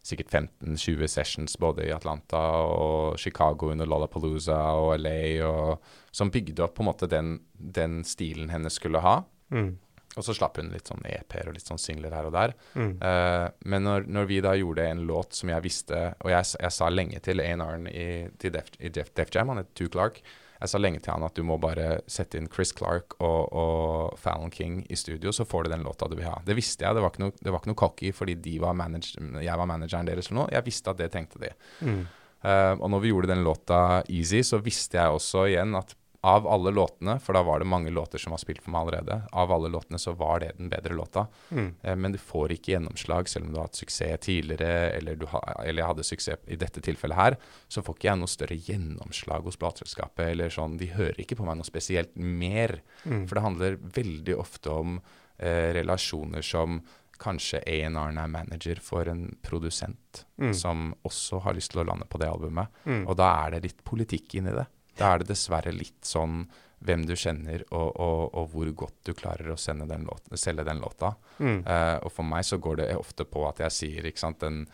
[0.05, 6.67] sikkert 15-20 sessions både i Atlanta og Chicago under Lollapalooza og LA, og, som bygde
[6.67, 9.23] opp på en måte den, den stilen henne skulle ha.
[9.55, 9.73] Mm.
[10.15, 12.55] Og så slapp hun litt sånn EP-er og litt sånn singler her og der.
[12.79, 12.93] Mm.
[13.03, 16.77] Uh, men når, når vi da gjorde en låt som jeg visste Og jeg, jeg
[16.77, 18.07] sa lenge til A&R-en i,
[18.39, 20.21] til Def, i Def, Def Jam, han het Tu Clark.
[20.61, 24.19] Jeg sa lenge til han at du må bare sette inn Chris Clark og, og
[24.21, 26.39] Fallon King i studio, så får du den låta du vil ha.
[26.47, 26.97] Det visste jeg.
[26.97, 29.71] Det var ikke noe, det var ikke noe cocky fordi de var manage, jeg var
[29.71, 30.53] manageren deres eller noe.
[30.55, 31.51] Jeg visste at det tenkte de.
[31.85, 32.05] Mm.
[32.45, 33.79] Uh, og når vi gjorde den låta
[34.13, 37.91] Easy, så visste jeg også igjen at av alle låtene, for da var det mange
[37.93, 40.97] låter som var spilt for meg allerede, av alle låtene så var det den bedre
[40.97, 41.27] låta.
[41.51, 41.69] Mm.
[41.83, 45.27] Eh, men du får ikke gjennomslag selv om du har hatt suksess tidligere, eller, du
[45.29, 48.59] ha, eller jeg hadde suksess i dette tilfellet her, så får ikke jeg noe større
[48.71, 52.79] gjennomslag hos plateselskapet, eller sånn, de hører ikke på meg noe spesielt mer.
[53.05, 53.27] Mm.
[53.29, 55.01] For det handler veldig ofte om
[55.37, 56.81] eh, relasjoner som
[57.21, 60.55] kanskje A&R-en er manager for en produsent Mm.
[60.55, 62.67] som også har lyst til å lande på det albumet.
[62.85, 63.05] Mm.
[63.07, 64.65] Og da er det litt politikk inni det.
[64.97, 66.47] Da er det dessverre litt sånn
[66.85, 70.65] hvem du kjenner, og, og, og hvor godt du klarer å sende den låten, selge
[70.69, 71.15] den låta.
[71.39, 71.63] Mm.
[71.65, 74.67] Uh, og for meg så går det ofte på at jeg sier, ikke sant den,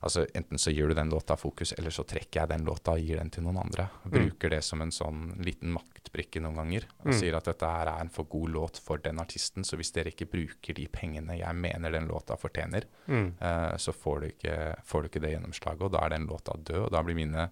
[0.00, 3.02] Altså Enten så gir du den låta fokus, eller så trekker jeg den låta og
[3.04, 3.84] gir den til noen andre.
[4.06, 4.14] Mm.
[4.14, 6.86] Bruker det som en sånn liten maktbrikke noen ganger.
[7.02, 7.16] Og Mm.
[7.18, 10.08] sier at dette her er en for god låt for den artisten, så hvis dere
[10.08, 13.34] ikke bruker de pengene jeg mener den låta fortjener, Mm.
[13.42, 16.56] eh, så får du, ikke, får du ikke det gjennomslaget, og da er den låta
[16.56, 16.84] død.
[16.86, 17.50] Og da blir mine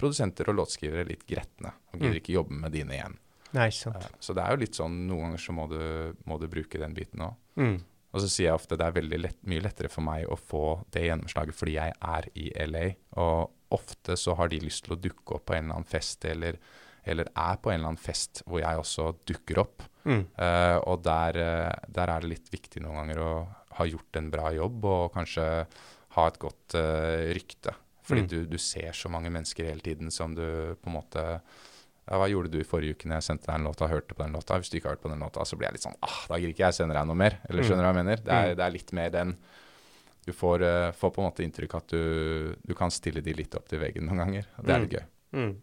[0.00, 2.22] produsenter og låtskrivere litt gretne, og gidder Mm.
[2.22, 3.18] ikke jobbe med dine igjen.
[3.52, 4.04] Nei, sant.
[4.04, 5.80] Eh, så det er jo litt sånn, noen ganger så må du,
[6.24, 7.34] må du bruke den biten òg.
[7.58, 7.80] Mm.
[8.10, 10.64] Og så sier jeg ofte det er veldig lett, mye lettere for meg å få
[10.90, 12.86] det gjennomslaget fordi jeg er i LA.
[13.22, 16.24] Og ofte så har de lyst til å dukke opp på en eller annen fest,
[16.26, 16.58] eller,
[17.06, 19.86] eller er på en eller annen fest hvor jeg også dukker opp.
[20.02, 20.24] Mm.
[20.34, 23.30] Uh, og der, uh, der, er det litt viktig noen ganger å
[23.78, 25.46] ha gjort en bra jobb og kanskje
[26.16, 27.76] ha et godt uh, rykte.
[28.06, 28.30] Fordi mm.
[28.30, 30.44] du, du, ser så mange mennesker hele tiden som du
[30.80, 31.24] på en måte
[32.10, 34.16] ja, hva gjorde du i forrige uke når jeg sendte deg en låt og hørte
[34.16, 34.58] på den låta?
[34.58, 36.40] Hvis du ikke har hørt på den låta, så blir jeg litt sånn ah, da
[36.40, 37.38] gidder ikke jeg sende deg noe mer.
[37.46, 38.22] Eller skjønner du hva jeg mener?
[38.24, 38.54] Det er, mm.
[38.58, 39.34] det er, litt mer den
[40.26, 42.02] Du får, uh, får, på en måte inntrykk at du,
[42.66, 44.48] du, kan stille de litt opp til veggen noen ganger.
[44.58, 44.98] Det er litt mm.
[44.98, 45.06] gøy.
[45.38, 45.54] Mm.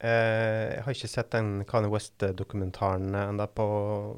[0.00, 3.68] Uh, jeg har ikke sett den Kanye West-dokumentaren ennå på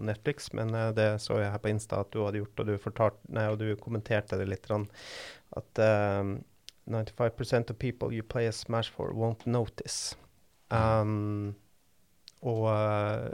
[0.06, 2.76] Netflix, men uh, det så jeg her på Insta at du hadde gjort, og du,
[2.86, 4.70] fortalt, nei, og du kommenterte det litt.
[4.70, 5.84] At
[6.88, 10.16] 95% of people you play a smash for won't notice.
[10.72, 11.54] Um,
[12.42, 13.28] og uh,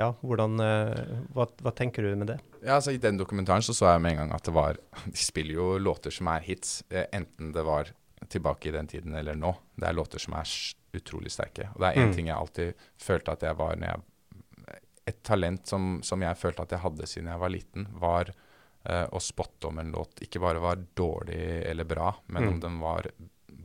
[0.00, 2.38] ja, hvordan uh, hva, hva, tenker du med det?
[2.62, 4.78] Ja, altså I den dokumentaren så, så jeg med en gang at det var
[5.12, 7.92] De spiller jo låter som er hits, eh, enten det var
[8.30, 9.52] tilbake i den tiden eller nå.
[9.76, 10.48] Det er låter som er
[10.96, 11.70] utrolig sterke.
[11.74, 12.14] Og det er én mm.
[12.14, 14.06] ting jeg alltid følte at jeg var jeg
[15.10, 18.30] Et talent som, som, jeg følte at jeg hadde siden jeg var liten, var
[18.88, 22.50] uh, å spotte om en låt ikke bare var dårlig eller bra, men mm.
[22.52, 23.10] om den var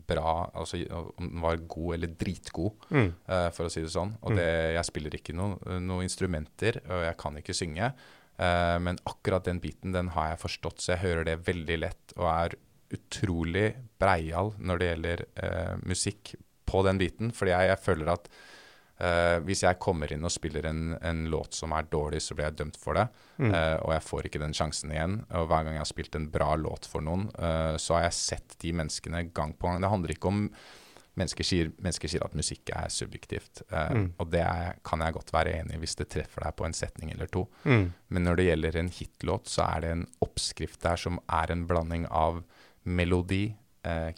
[0.06, 3.10] bra, altså om den var god eller dritgod, mm.
[3.30, 4.14] uh, for å si det sånn.
[4.22, 4.38] Og mm.
[4.40, 7.92] det, jeg spiller ikke noen noe instrumenter, og jeg kan ikke synge.
[8.36, 12.16] Uh, men akkurat den biten den har jeg forstått, så jeg hører det veldig lett
[12.20, 12.58] og er
[12.96, 16.36] utrolig breial når det gjelder uh, musikk
[16.68, 17.32] på den biten.
[17.36, 18.30] Fordi jeg, jeg føler at
[18.96, 22.48] Uh, hvis jeg kommer inn og spiller en, en, låt som er dårlig, så blir
[22.48, 23.10] jeg dømt for det.
[23.44, 23.52] Mm.
[23.52, 25.18] Uh, og jeg får ikke den sjansen igjen.
[25.36, 28.20] Og hver gang jeg har spilt en bra låt for noen, uh, så har jeg
[28.22, 29.84] sett de menneskene gang på gang.
[29.84, 30.50] Det handler ikke om
[31.16, 34.18] Mennesker sier, mennesker sier at musikk er subjektivt, mm.
[34.20, 36.76] og det er, kan jeg godt være enig i hvis det treffer deg på en
[36.76, 37.46] setning eller to.
[37.64, 37.86] Mm.
[38.12, 41.64] Men når det gjelder en hitlåt, så er det en oppskrift der som er en
[41.70, 42.42] blanding av
[42.84, 43.46] melodi,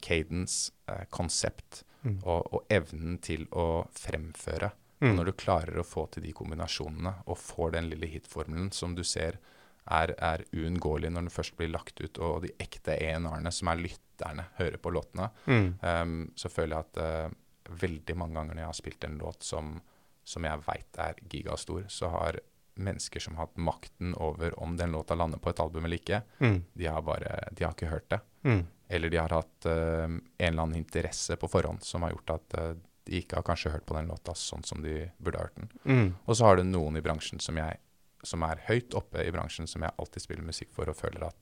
[0.01, 0.73] cadence,
[1.13, 2.17] konsept mm.
[2.24, 4.72] og, og, evnen til å fremføre.
[5.04, 5.12] Mm.
[5.13, 9.04] Når du klarer å få til de kombinasjonene og får den lille hitformelen som du
[9.06, 9.38] ser
[9.93, 13.84] er, er uunngåelig når den først blir lagt ut, og de ekte ENR-ene, som er
[13.86, 15.70] lytterne, hører på låtene, mm.
[15.84, 17.38] um, så føler jeg at uh,
[17.86, 19.78] veldig mange ganger når jeg har spilt en låt som,
[20.28, 22.41] som jeg veit er gigastor, så har
[22.78, 26.22] mennesker som har hatt makten over om den låta lander på et album eller ikke,
[26.39, 26.58] mm.
[26.78, 28.20] de har bare De har ikke hørt det.
[28.43, 28.65] Mm.
[28.88, 32.60] Eller de har hatt uh, en eller annen interesse på forhånd som har gjort at
[32.60, 32.69] uh,
[33.08, 35.69] de ikke har kanskje hørt på den låta sånn som de burde hørt den.
[35.84, 36.08] Mm.
[36.26, 37.80] Og så har du noen i bransjen som, jeg,
[38.23, 41.38] som er høyt oppe i bransjen, som jeg alltid spiller musikk for og føler at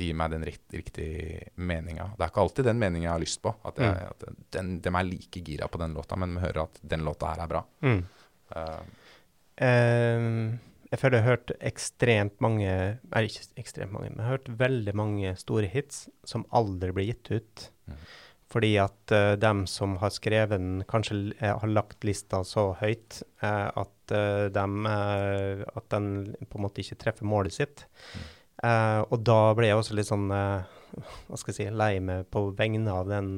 [0.00, 2.08] de gir meg den rikt, riktige meninga.
[2.16, 3.52] Det er ikke alltid den meninga jeg har lyst på.
[3.68, 4.08] At, jeg, mm.
[4.08, 7.34] at den, de er like gira på den låta, men vi hører at den låta
[7.34, 7.64] her er bra.
[7.84, 8.04] Mm.
[8.52, 8.84] Uh,
[9.62, 10.28] um
[10.92, 14.50] jeg føler jeg har hørt ekstremt mange Eller ikke ekstremt mange, men jeg har hørt
[14.60, 17.64] veldig mange store hits som aldri blir gitt ut.
[17.88, 18.02] Mm.
[18.52, 23.22] Fordi at uh, dem som har skrevet den, kanskje uh, har lagt lista så høyt
[23.40, 24.12] uh, at,
[24.52, 26.06] dem, at den
[26.50, 27.86] på en måte ikke treffer målet sitt.
[28.12, 28.26] Mm.
[29.08, 32.92] og da ble jeg også litt sånn hva skal jeg si, lei meg på vegne
[32.92, 33.30] av den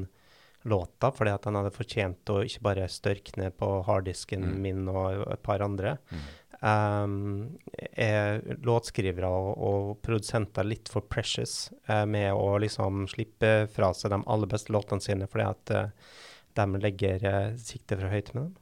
[0.66, 4.56] låta, fordi at den hadde fortjent å ikke bare størke ned på harddisken mm.
[4.64, 5.94] min og et par andre.
[6.10, 6.24] Mm
[6.64, 14.14] er låtskrivere og, og, produsenter litt for precious uh, med å liksom slippe fra seg
[14.14, 16.14] de aller beste låtene sine fordi at uh,
[16.56, 18.54] de legger uh, siktet for høyt med dem?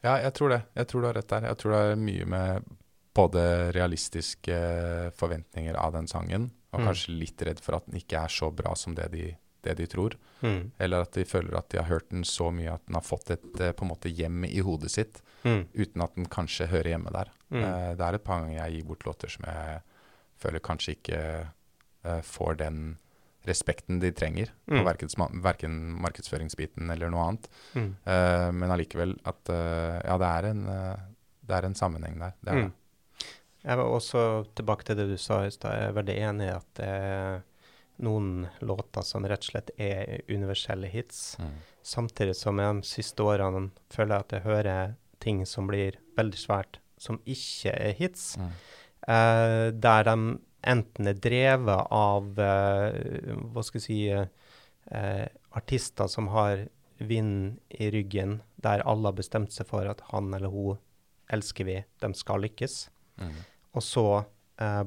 [0.00, 0.62] Ja, jeg tror det.
[0.78, 1.50] Jeg tror du har rett der.
[1.50, 2.70] Jeg tror det er mye med
[3.16, 3.42] både
[3.76, 4.58] realistiske
[5.18, 6.86] forventninger av den sangen, og mm.
[6.88, 9.26] kanskje litt redd for at den ikke er så bra som det de,
[9.66, 10.16] det de tror.
[10.40, 10.70] Mm.
[10.78, 13.32] Eller at de føler at de har hørt den så mye at den har fått
[13.34, 15.62] et på en måte hjem i hodet sitt mm.
[15.74, 17.30] uten at den kanskje hører hjemme der.
[17.50, 17.60] Mm.
[17.60, 19.78] Uh, det er et par ganger jeg gir bort låter som jeg
[20.40, 21.20] føler kanskje ikke
[22.06, 22.82] uh, får den
[23.48, 24.74] respekten de trenger mm.
[24.78, 25.12] på verken,
[25.44, 27.46] verken, markedsføringsbiten eller noe annet.
[27.72, 27.94] Mm.
[28.52, 30.60] Men allikevel at ja, det er, en,
[31.48, 32.34] det er en sammenheng der.
[32.44, 32.66] Det er mm.
[32.66, 33.32] det.
[33.64, 34.24] Jeg var også
[34.60, 35.72] tilbake til det du sa i stad.
[35.72, 36.92] Jeg er veldig enig i at det
[38.04, 41.36] noen låter som rett og slett er universelle hits.
[41.40, 41.54] Mm.
[41.82, 46.40] Samtidig som jeg de siste årene føler jeg at jeg hører ting som blir veldig
[46.40, 48.34] svært, som ikke er hits.
[48.40, 48.52] Mm.
[49.08, 50.16] Eh, der de
[50.70, 56.66] enten er drevet av eh, hva skal jeg si eh, artister som har
[57.00, 60.80] vind i ryggen, der alle har bestemt seg for at han eller hun
[61.32, 62.82] elsker vi, de skal lykkes.
[63.20, 63.40] Mm.
[63.78, 64.06] Og så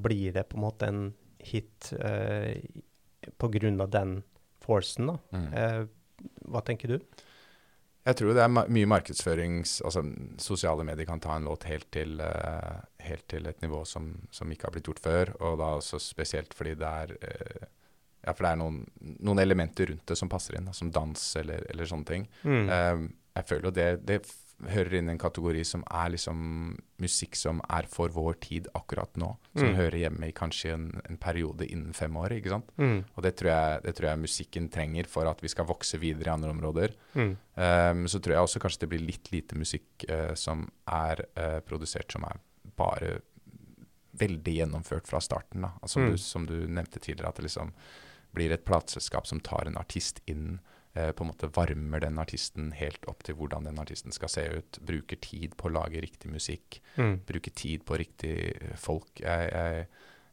[0.04, 1.06] blir det på en måte en
[1.44, 2.54] hit uh,
[3.38, 3.88] pga.
[3.88, 4.22] den
[4.64, 5.08] forcen.
[5.08, 5.18] da.
[5.32, 5.90] Mm.
[6.48, 7.24] hva tenker du?
[8.04, 10.04] Jeg tror det er mye markedsførings Altså,
[10.42, 14.52] sosiale medier kan ta en låt helt til, uh, helt til et nivå som, som,
[14.52, 15.32] ikke har blitt gjort før.
[15.40, 17.70] Og da også spesielt fordi det er uh,
[18.24, 18.82] ja, for det er noen,
[19.20, 22.28] noen, elementer rundt det som passer inn, da, som dans eller, eller sånne ting.
[22.44, 22.70] Mm.
[22.72, 23.08] Uh,
[23.40, 24.20] jeg føler jo det, det
[24.70, 26.38] hører inn i en kategori som er liksom
[27.04, 29.32] musikk som er for vår tid akkurat nå.
[29.58, 29.78] Som mm.
[29.78, 32.38] hører hjemme i kanskje en, en, periode innen fem år.
[32.38, 32.72] ikke sant?
[32.78, 33.04] Mm.
[33.16, 36.32] Og det tror, jeg, det tror, jeg, musikken trenger for at vi skal vokse videre
[36.32, 36.96] i andre områder.
[37.18, 37.36] Mm.
[37.58, 41.60] Um, så tror jeg også kanskje det blir litt lite musikk uh, som er uh,
[41.68, 42.42] produsert som er
[42.80, 43.18] bare
[44.20, 45.66] veldig gjennomført fra starten.
[45.66, 45.74] da.
[45.82, 46.22] Altså, du, mm.
[46.22, 47.74] som du nevnte tidligere, at det liksom
[48.34, 50.60] blir et plateselskap som tar en artist inn
[50.94, 54.78] på en måte varmer den artisten helt opp til hvordan den artisten skal se ut.
[54.86, 56.80] Bruker tid på å lage riktig musikk.
[56.96, 57.16] Mm.
[57.26, 59.10] Bruker tid på riktig eh, folk.
[59.24, 59.88] Jeg, jeg,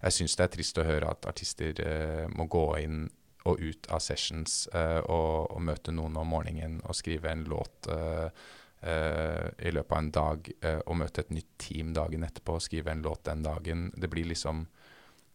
[0.05, 3.03] jeg syns det er trist å høre at artister uh, må gå inn
[3.49, 7.89] og ut av sessions uh, og, og, møte noen om morgenen og skrive en låt
[7.89, 8.29] uh,
[8.85, 10.47] eh, i løpet av en dag,
[10.87, 13.89] og møte et nytt team dagen etterpå og skrive en låt den dagen.
[13.97, 14.67] Det blir liksom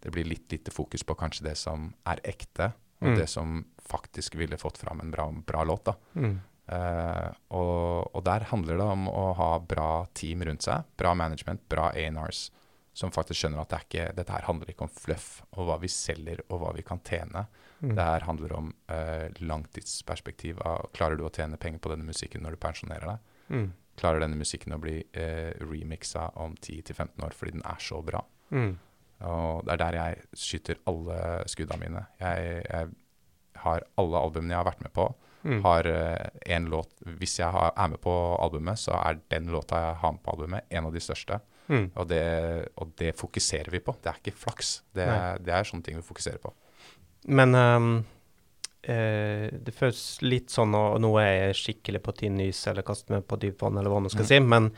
[0.02, 3.18] det blir litt lite fokus på kanskje det som er ekte, og mm.
[3.20, 5.86] det som faktisk ville fått fram en bra, bra låt.
[5.86, 5.96] da.
[6.16, 6.36] Mm.
[6.66, 11.62] Uh, og, og, der handler det om å ha bra team rundt seg, bra management,
[11.70, 12.48] bra A&Rs,
[12.96, 15.92] som faktisk skjønner at det ikke, dette her handler ikke om fluff og hva vi
[15.92, 17.46] selger og hva vi kan tjene.
[17.84, 17.92] Mm.
[17.92, 20.62] Det her handler om uh, langtidsperspektiv.
[20.66, 23.34] Av, klarer du å tjene penger på denne musikken når du pensjonerer deg?
[23.54, 23.68] Mm.
[24.00, 28.24] Klarer denne musikken å bli uh, remixa om 10-15 år fordi den er så bra?
[28.56, 28.74] Mm.
[29.24, 32.06] Og det er der jeg skyter alle skuddene mine.
[32.20, 32.90] Jeg, jeg
[33.64, 35.08] har alle albumene jeg har vært med på,
[35.48, 35.60] mm.
[35.64, 39.82] har én uh, låt Hvis jeg har, er med på albumet, så er den låta
[39.82, 41.40] jeg har med på albumet, en av de største.
[41.68, 41.88] Mm.
[41.96, 42.26] Og, det,
[42.76, 43.96] og, det, fokuserer vi på.
[44.02, 44.76] Det er ikke flaks.
[44.94, 45.08] Det,
[45.46, 46.52] det er sånne ting vi fokuserer på.
[47.26, 47.96] Men um,
[48.86, 53.18] eh, det føles litt sånn, og nå er jeg skikkelig på tynn is eller kaster
[53.18, 54.30] meg på dypt vann, eller hva man skal mm.
[54.30, 54.70] si, men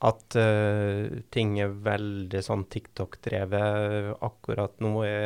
[0.00, 5.16] at uh, ting er veldig sånn TikTok-drevet akkurat nå, i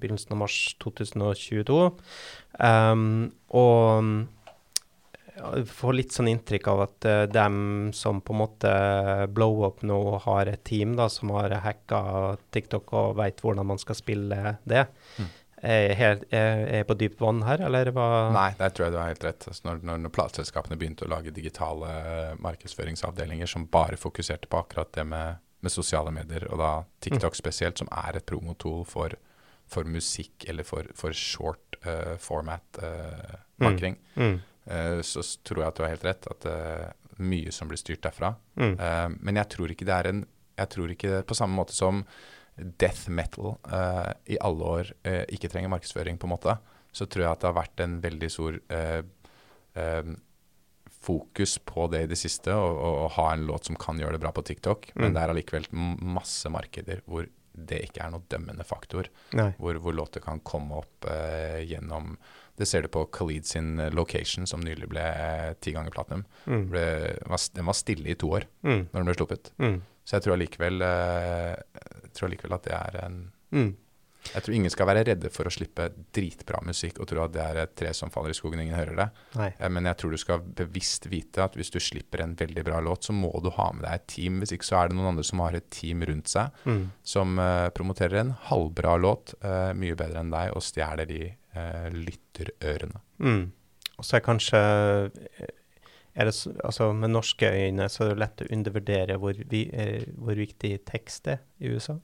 [0.00, 1.80] begynnelsen av mars 2022.
[2.56, 3.04] Um,
[3.52, 4.24] og
[5.32, 7.58] jeg får litt sånn inntrykk av at uh, dem
[7.96, 8.72] som på en måte
[9.36, 12.02] blow up nå, har et team da, som har hacka
[12.56, 14.86] TikTok og veit hvordan man skal spille det.
[15.20, 15.30] Mm.
[15.62, 18.06] Er jeg på dypt vann her, eller hva?
[18.34, 19.44] Nei, der tror jeg du har helt rett.
[19.46, 21.92] Altså når, når, når plateselskapene begynte å lage digitale
[22.42, 26.72] markedsføringsavdelinger som bare fokuserte på akkurat det med, med sosiale medier, og da
[27.04, 27.38] TikTok mm.
[27.38, 29.14] spesielt, som er et promotool for,
[29.70, 34.26] for musikk eller for, for short uh, format uh, markering, mm.
[34.26, 34.42] Mm.
[34.66, 36.30] Uh, så tror jeg at du har helt rett.
[36.34, 36.50] At
[37.22, 38.32] mye som blir styrt derfra.
[38.56, 38.74] Mm.
[39.20, 40.22] men jeg tror ikke det er en
[40.56, 42.02] Jeg tror ikke det på samme måte som
[42.56, 46.56] death metal uh, i alle år uh, ikke trenger markedsføring, på en måte,
[46.92, 49.02] så tror jeg at det har vært en veldig stor uh,
[51.02, 54.30] fokus på det i det siste, å ha en låt som kan gjøre det bra
[54.36, 54.92] på TikTok.
[54.92, 55.00] Mm.
[55.02, 59.08] Men det er allikevel masse markeder hvor det ikke er noe dømmende faktor.
[59.32, 61.08] Hvor, hvor, låter kan komme opp
[61.66, 62.14] gjennom
[62.56, 65.02] Det ser du på Khalid sin Location, som nylig ble
[65.64, 66.22] ti ganger platinum.
[66.46, 66.68] Mm.
[66.70, 66.86] Ble,
[67.26, 68.92] var, den var stille i to år mm.
[68.92, 69.52] når den ble sluppet.
[69.58, 69.80] Mm.
[70.02, 70.82] Så jeg tror allikevel,
[72.12, 73.18] tror allikevel at det er en
[73.54, 73.70] mm.
[74.22, 77.42] Jeg tror ingen skal være redde for å slippe dritbra musikk og tro at det
[77.42, 79.06] er et tre som faller i skogen, ingen hører det.
[79.38, 79.48] Nei.
[79.74, 83.08] men jeg tror du skal bevisst vite at hvis du slipper en veldig bra låt,
[83.08, 84.38] så må du ha med deg et team.
[84.42, 86.84] Hvis ikke så er det noen andre som har et team rundt seg, mm.
[87.14, 91.24] som uh, promoterer en halvbra låt uh, mye bedre enn deg, og stjeler de
[91.56, 93.02] uh, lytterørene.
[93.26, 93.42] Mm.
[93.98, 94.62] Og så er kanskje
[96.14, 96.32] det,
[96.64, 100.74] altså Med norske øyne så er det lett å undervurdere hvor, vi, eh, hvor viktig
[100.88, 101.96] tekst er i USA.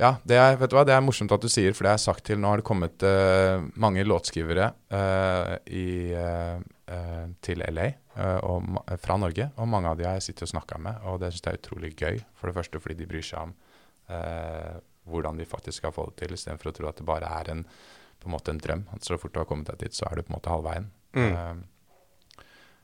[0.00, 1.98] Ja, det er, vet du hva, det er morsomt at du sier, for det har
[2.00, 2.40] jeg sagt til.
[2.42, 7.92] Nå har det kommet uh, mange låtskrivere uh, i, uh, til LA
[8.42, 11.30] og, fra Norge, og mange av de har jeg sittet og snakka med, og det
[11.30, 12.18] syns jeg er utrolig gøy.
[12.38, 13.54] For det første fordi de bryr seg om
[15.10, 17.62] hvordan de faktisk skal få det til, istedenfor å tro at det bare er en,
[18.20, 18.84] på en måte en drøm.
[18.94, 20.90] At så fort du har kommet deg dit, så er du på en måte halvveien.
[21.16, 21.64] Mm.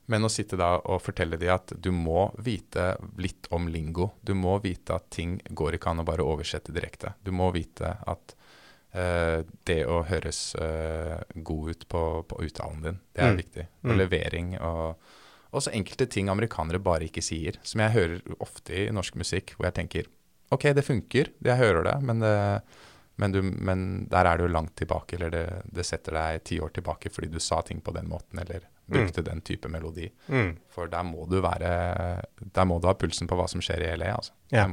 [0.05, 4.11] Men å sitte da og fortelle de at du må vite litt om lingo.
[4.21, 7.13] Du må vite at ting går ikke an å bare oversette direkte.
[7.23, 8.35] Du må vite at
[8.97, 13.41] uh, det å høres uh, god ut på, på, uttalen din, det er mm.
[13.43, 13.67] viktig.
[13.85, 13.97] Og mm.
[14.01, 15.11] levering og
[15.51, 17.59] også enkelte ting amerikanere bare ikke sier.
[17.67, 20.11] Som jeg hører ofte i norsk musikk, hvor jeg tenker
[20.51, 22.35] OK, det funker, jeg hører det, men, det,
[23.15, 26.71] men, du, men der er du langt tilbake, eller det, det setter deg ti år
[26.75, 29.27] tilbake fordi du sa ting på den måten, eller brukte mm.
[29.27, 30.09] den type melodi.
[30.27, 30.55] Mm.
[30.71, 31.71] For der må du være
[32.35, 34.35] Der må du ha pulsen på hva som skjer i LA, altså.
[34.51, 34.67] Ja.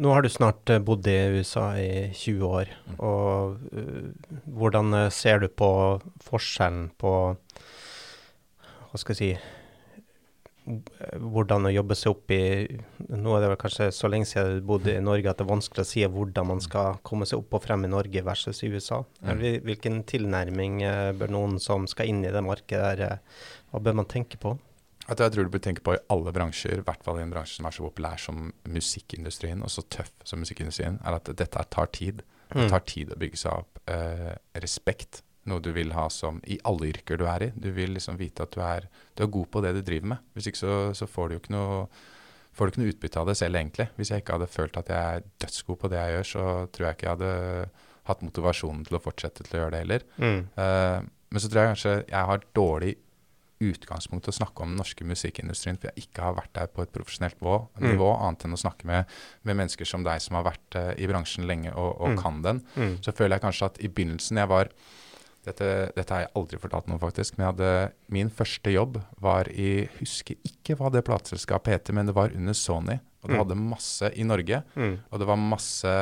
[0.00, 2.98] Nå har du snart eh, bodd i USA i 20 år, mm.
[3.04, 5.70] og uh, hvordan eh, ser du på
[6.24, 7.14] forskjellen på
[8.90, 9.59] Hva skal jeg si
[11.20, 12.40] hvordan å jobbe seg opp i
[13.10, 15.50] Nå er det vel kanskje så lenge siden du bodde i Norge at det er
[15.50, 18.70] vanskelig å si hvordan man skal komme seg opp og frem i Norge versus i
[18.72, 19.02] USA.
[19.20, 24.02] Hvilken tilnærming eh, bør noen som skal inn i det markedet, der, eh, hva bør
[24.02, 24.56] man tenke på?
[25.10, 27.32] At jeg tror du bør tenke på i alle bransjer, i hvert fall i en
[27.32, 31.64] bransje som er så populær som musikkindustrien, og så tøff som musikkindustrien, er at dette
[31.74, 32.22] tar tid.
[32.50, 32.70] Det mm.
[32.70, 36.90] tar tid å bygge seg opp eh, respekt noe du vil ha som i alle
[36.90, 37.50] yrker du er i.
[37.56, 40.24] Du vil liksom vite at du er, du er god på det du driver med.
[40.36, 41.84] Hvis ikke så, så får du jo ikke noe
[42.56, 43.86] får du ikke noe utbytte av det selv, egentlig.
[43.96, 46.86] Hvis jeg ikke hadde følt at jeg er dødsgod på det jeg gjør, så tror
[46.86, 47.34] jeg ikke jeg hadde
[48.10, 50.04] hatt motivasjonen til å fortsette til å gjøre det heller.
[50.18, 50.40] Mm.
[50.58, 50.98] Uh,
[51.30, 52.96] men så tror jeg kanskje jeg har dårlig
[53.60, 56.80] utgangspunkt til å snakke om den norske musikkindustrien, for jeg ikke har vært der på
[56.82, 57.88] et profesjonelt nivå, mm.
[57.92, 61.08] nivå annet enn å snakke med, med, mennesker som deg som har vært uh, i
[61.10, 62.18] bransjen lenge og, og mm.
[62.22, 62.64] kan den.
[62.74, 62.96] Mm.
[63.04, 64.72] Så føler jeg kanskje at i begynnelsen jeg var
[65.46, 65.66] dette,
[65.96, 67.36] dette, har jeg aldri fortalt noen, faktisk.
[67.36, 72.10] Men jeg hadde, min første jobb var i Husker ikke hva det plateselskapet heter, men
[72.10, 72.98] det var under Sony.
[73.22, 73.40] Og det mm.
[73.42, 74.60] hadde masse i Norge.
[74.76, 74.98] Mm.
[75.08, 75.94] Og det var masse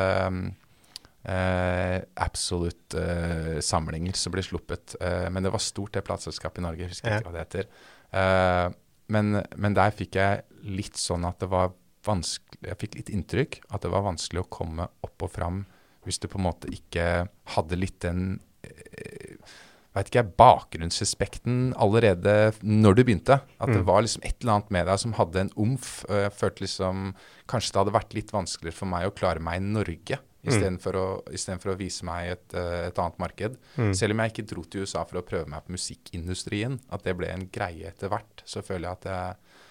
[1.22, 4.97] eh, absolutt eh, samlinger som ble sluppet.
[4.99, 6.86] Eh, men det var stort, det plateselskapet i Norge.
[6.86, 7.20] Jeg husker ja.
[7.20, 7.70] ikke hva det heter.
[8.18, 8.66] Eh,
[9.14, 11.70] men, men, der fikk jeg litt sånn at det var
[12.07, 15.64] vanskelig Jeg fikk litt inntrykk at det var vanskelig å komme opp og fram
[16.07, 18.39] hvis du på en måte ikke hadde litt den
[19.99, 23.40] vet ikke jeg, bakgrunnsrespekten allerede når du begynte.
[23.59, 23.88] At det mm.
[23.88, 25.90] var liksom et eller annet med deg som hadde en omf.
[26.09, 27.12] og Jeg følte liksom
[27.49, 31.01] Kanskje det hadde vært litt vanskeligere for meg å klare meg i Norge istedenfor mm.
[31.01, 33.57] å, for å vise meg et, eh, et annet marked.
[33.76, 33.92] Mm.
[33.96, 37.16] Selv om jeg ikke dro til USA for å prøve meg på musikkindustrien, at det
[37.18, 39.62] ble en greie etter hvert, så føler jeg at jeg,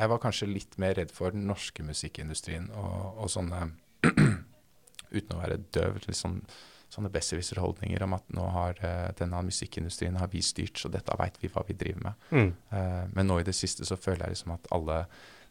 [0.00, 3.66] jeg var kanskje litt mer redd for den norske musikkindustrien og, og sånne
[5.14, 6.00] Uten å være døv.
[6.08, 6.40] liksom
[6.94, 11.38] sånne besserwisser-holdninger om at nå har uh, denne musikkindustrien har vi styrt, så dette veit
[11.42, 12.26] vi hva vi driver med.
[12.30, 12.50] Mm.
[12.72, 15.04] Uh, men nå i det siste så føler jeg liksom at alle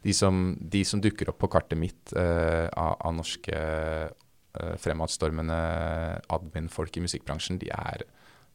[0.04, 3.64] de som, de som dukker opp på kartet mitt uh, av, av, norske
[4.54, 5.54] fremadstormende
[6.30, 8.04] admin-folk i musikkbransjen, de er,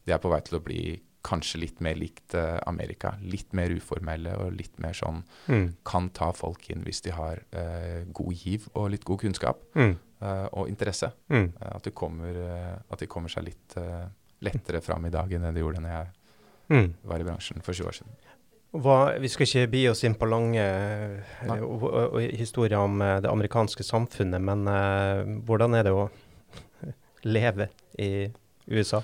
[0.08, 0.84] de er, på vei til å bli
[1.26, 2.34] kanskje litt mer likt
[2.66, 3.14] Amerika.
[3.20, 5.66] Litt mer uformelle og litt mer sånn mm.
[5.84, 7.42] Kan ta folk inn hvis de har
[8.16, 9.60] god giv og litt god kunnskap.
[9.76, 9.98] Mm.
[10.20, 11.08] Eh, og interesse.
[11.32, 11.52] Mm.
[11.60, 13.76] Eh, at, de kommer, eh, at, de kommer, seg litt
[14.44, 16.10] lettere fram i dag enn det de gjorde når jeg
[16.72, 16.90] mm.
[17.08, 18.18] var i bransjen for 20 år siden.
[18.70, 24.44] Hva, vi skal ikke bi oss inn på lange uh, historier om det amerikanske samfunnet,
[24.44, 24.62] men
[25.48, 26.04] hvordan er det å
[27.34, 27.66] leve
[27.98, 28.28] i
[28.70, 29.02] USA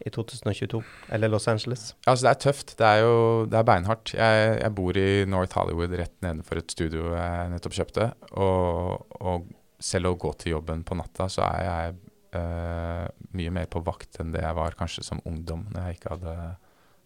[0.00, 0.80] i 2022,
[1.12, 1.90] eller Los Angeles?
[2.06, 2.74] Altså, det er tøft.
[2.78, 3.16] Det er jo
[3.50, 4.14] det er beinhardt.
[4.16, 8.06] Jeg, jeg, bor i North Hollywood, rett nedenfor et studio jeg nettopp kjøpte.
[8.40, 12.00] Og, og selv å gå til jobben på natta, så er jeg
[12.36, 16.16] uh, mye mer på vakt enn det jeg var kanskje som ungdom, når jeg ikke
[16.16, 16.34] hadde,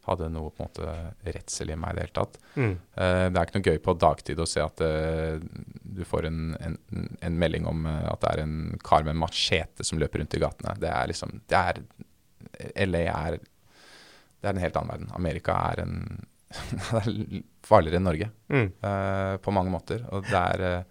[0.09, 2.41] hadde noe på en måte redsel i meg i det hele tatt.
[2.55, 2.73] Mm.
[2.95, 5.39] Uh, det er ikke noe gøy på dagtid å se at uh,
[5.83, 6.81] du får en, en,
[7.27, 10.79] en melding om at det er en kar med machete som løper rundt i gatene.
[10.83, 11.83] Det er liksom det er,
[12.87, 15.13] LA er det er en helt annen verden.
[15.17, 15.95] Amerika er en
[17.71, 18.67] farligere enn Norge mm.
[19.41, 20.03] på mange måter.
[20.13, 20.85] Og det er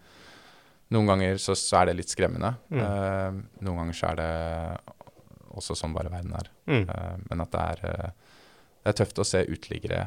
[0.93, 2.53] noen ganger så, så, er det litt skremmende.
[2.73, 2.81] Mm.
[2.81, 4.31] Uh, noen ganger så er det
[5.53, 6.49] også sånn bare verden er.
[6.69, 6.83] Mm.
[6.89, 8.39] Uh, men at det er, uh,
[8.83, 10.01] det er tøft å se uteliggere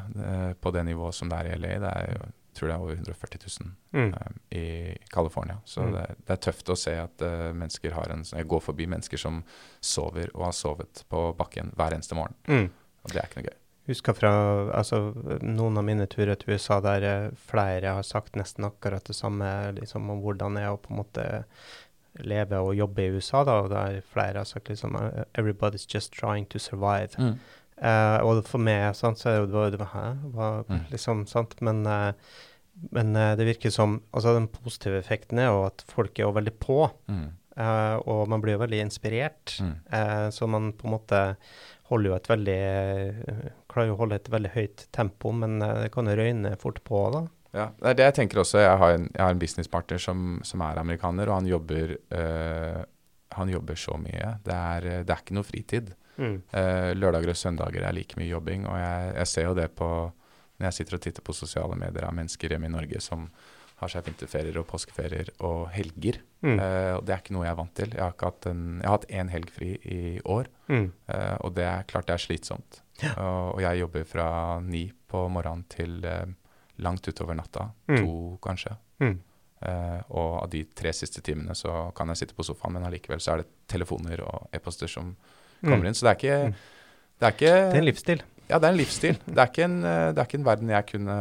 [0.61, 1.73] på det nivået som det er i LA.
[1.81, 2.27] Det er jo,
[2.57, 4.41] tror det er over 140 000 mm.
[4.57, 4.65] i
[5.13, 5.59] California.
[5.65, 5.93] Så mm.
[5.93, 9.43] det, det, er tøft å se at mennesker har en Jeg går forbi mennesker som
[9.79, 12.35] sover og har sovet på bakken hver eneste morgen.
[12.49, 12.67] Mm.
[13.05, 14.31] Og det er ikke noe gøy husker fra
[14.75, 19.15] altså, noen av mine turer til USA der eh, flere har sagt nesten akkurat det
[19.15, 19.47] samme
[19.79, 21.27] liksom, om hvordan det er å på en måte
[22.17, 23.43] leve og jobbe i USA.
[23.45, 24.95] da, og der Flere har sagt liksom
[25.33, 27.37] 'Everybody's just trying to survive'.
[27.77, 30.15] Uh, og for meg sant, så er det jo Hæ?
[30.33, 30.79] Hva, mm.
[30.89, 31.61] liksom, sant?
[31.61, 32.46] Men, uh, men uh, det
[33.47, 36.85] virker som altså Den positive effekten er jo at folk er jo veldig på.
[37.07, 37.27] Mm.
[38.05, 39.57] og man blir jo veldig inspirert.
[39.61, 39.73] Mm.
[40.31, 41.21] så man på en måte
[41.89, 42.61] holder jo et veldig
[43.71, 46.79] Klarer jo å holde et veldig høyt tempo, men eh, det kan jo røyne fort
[46.85, 47.23] på, da.
[47.53, 48.59] Ja, det er det jeg tenker også.
[48.61, 51.93] Jeg har en, jeg har en businesspartner som, som, er amerikaner, og han jobber,
[53.37, 54.33] han jobber så mye.
[54.45, 55.93] Det er, det er ikke noe fritid.
[56.17, 56.37] Mm.
[56.49, 59.89] Uh, lørdager og søndager er like mye jobbing, og jeg, jeg, ser jo det på
[60.57, 63.27] når jeg sitter og titter på sosiale medier av mennesker hjemme i Norge som
[63.77, 66.19] har seg vinterferier og påskeferier og helger.
[66.41, 66.57] Mm.
[66.57, 67.93] Uh, og det er ikke noe jeg er vant til.
[67.93, 70.87] Jeg har, hatt, en, jeg har hatt én helg fri i år, mm.
[71.11, 72.81] uh, og det er klart det er slitsomt.
[73.03, 73.13] Ja.
[73.19, 74.27] Uh, og jeg jobber fra
[74.65, 75.99] ni på morgenen til
[76.81, 77.69] langt utover natta.
[77.89, 77.99] Mm.
[78.01, 78.75] To, kanskje.
[78.97, 79.19] Mm.
[80.09, 83.33] og av de tre siste timene så kan jeg sitte på sofaen, men allikevel så
[83.33, 85.11] er det telefoner og e-poster som
[85.61, 85.87] kommer mm.
[85.89, 85.97] inn.
[85.97, 86.55] Så det er ikke mm.
[87.17, 88.23] det er, ikke, det er en livsstil.
[88.47, 89.17] Ja, det er en livsstil.
[89.25, 91.15] Det er ikke en, eh, det er ikke en verden jeg kunne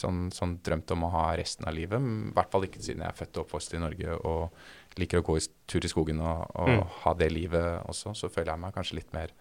[0.00, 1.98] sånn, sånn, drømt om å ha resten av livet.
[1.98, 5.26] I hvert fall ikke siden jeg er født og oppvokst i Norge og liker å
[5.26, 6.84] gå i tur i skogen og, og mm.
[7.02, 8.14] ha det livet også.
[8.14, 9.34] Så føler jeg meg kanskje litt mer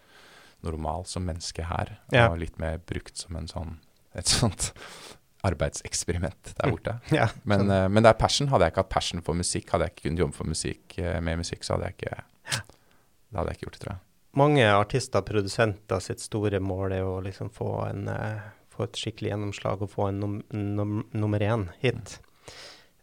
[0.66, 1.94] normal som menneske her.
[2.16, 2.28] Ja.
[2.32, 3.78] Og litt mer brukt som en sånn,
[4.18, 4.72] et sånt
[5.50, 6.74] arbeidseksperiment der mm.
[6.74, 6.98] borte.
[7.14, 8.50] Ja, men, uh, men, det er passion.
[8.50, 11.46] Hadde jeg ikke hatt passion for musikk, hadde jeg ikke kunnet jobbe for musikk, med
[11.46, 14.06] musikk, så hadde jeg ikke, det hadde jeg ikke gjort det, tror jeg
[14.38, 19.00] mange artister, og produsenter, sitt store mål er å liksom få, en, uh, få et
[19.00, 22.20] skikkelig gjennomslag og få en num num nummer én-hit.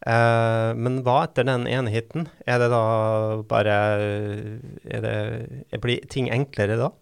[0.07, 2.29] Uh, men hva etter den ene hiten?
[2.47, 2.85] Er det da
[3.49, 3.75] bare
[4.85, 6.93] er det, Blir ting enklere da?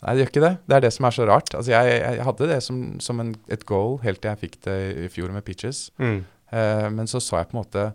[0.00, 0.54] Nei, det gjør ikke det.
[0.64, 1.54] Det er det som er så rart.
[1.54, 4.76] Altså, jeg, jeg hadde det som, som en, et goal helt til jeg fikk det
[5.04, 5.90] i fjor med Peaches.
[6.00, 6.22] Mm.
[6.50, 7.90] Uh, men så så jeg på en måte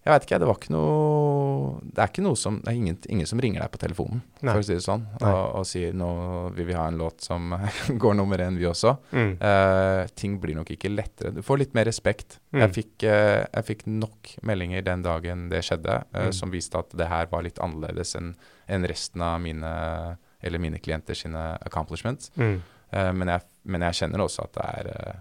[0.00, 2.96] jeg veit ikke, det var ikke noe Det er ikke noe som Det er ingen,
[3.12, 4.54] ingen som ringer deg på telefonen, Nei.
[4.54, 6.08] for å si det sånn, og, og, sier nå
[6.56, 7.52] vil vi ha en låt som
[8.02, 8.94] går nummer én, vi også.
[9.12, 9.34] Mm.
[9.42, 11.34] Uh, ting blir nok ikke lettere.
[11.36, 12.38] Du får litt mer respekt.
[12.54, 12.62] Mm.
[12.62, 16.34] Jeg, fikk, uh, jeg, fikk, nok meldinger den dagen det skjedde, uh, mm.
[16.36, 18.32] som viste at det her var litt annerledes enn
[18.70, 19.70] en resten av mine
[20.40, 22.30] eller mine klienter sine accomplishments.
[22.40, 22.60] Mm.
[22.90, 25.18] Men jeg, men, jeg, kjenner også at det er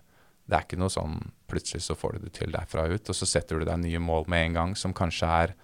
[0.50, 1.20] det er ikke noe sånn
[1.50, 4.28] plutselig så får du det til derfra ut, og så setter du deg nye mål
[4.32, 5.56] med en gang som kanskje er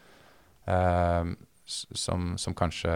[0.70, 2.92] eh, som, som, kanskje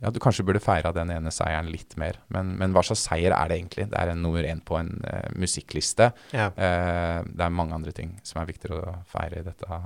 [0.00, 3.32] Ja, du kanskje burde feira den ene seieren litt mer, men, men, hva slags seier
[3.32, 3.88] er det egentlig?
[3.88, 6.10] Det er en nummer én på en uh, musikkliste.
[6.34, 6.50] Ja.
[6.52, 9.80] Uh, det er mange andre ting som er viktigere å feire i dette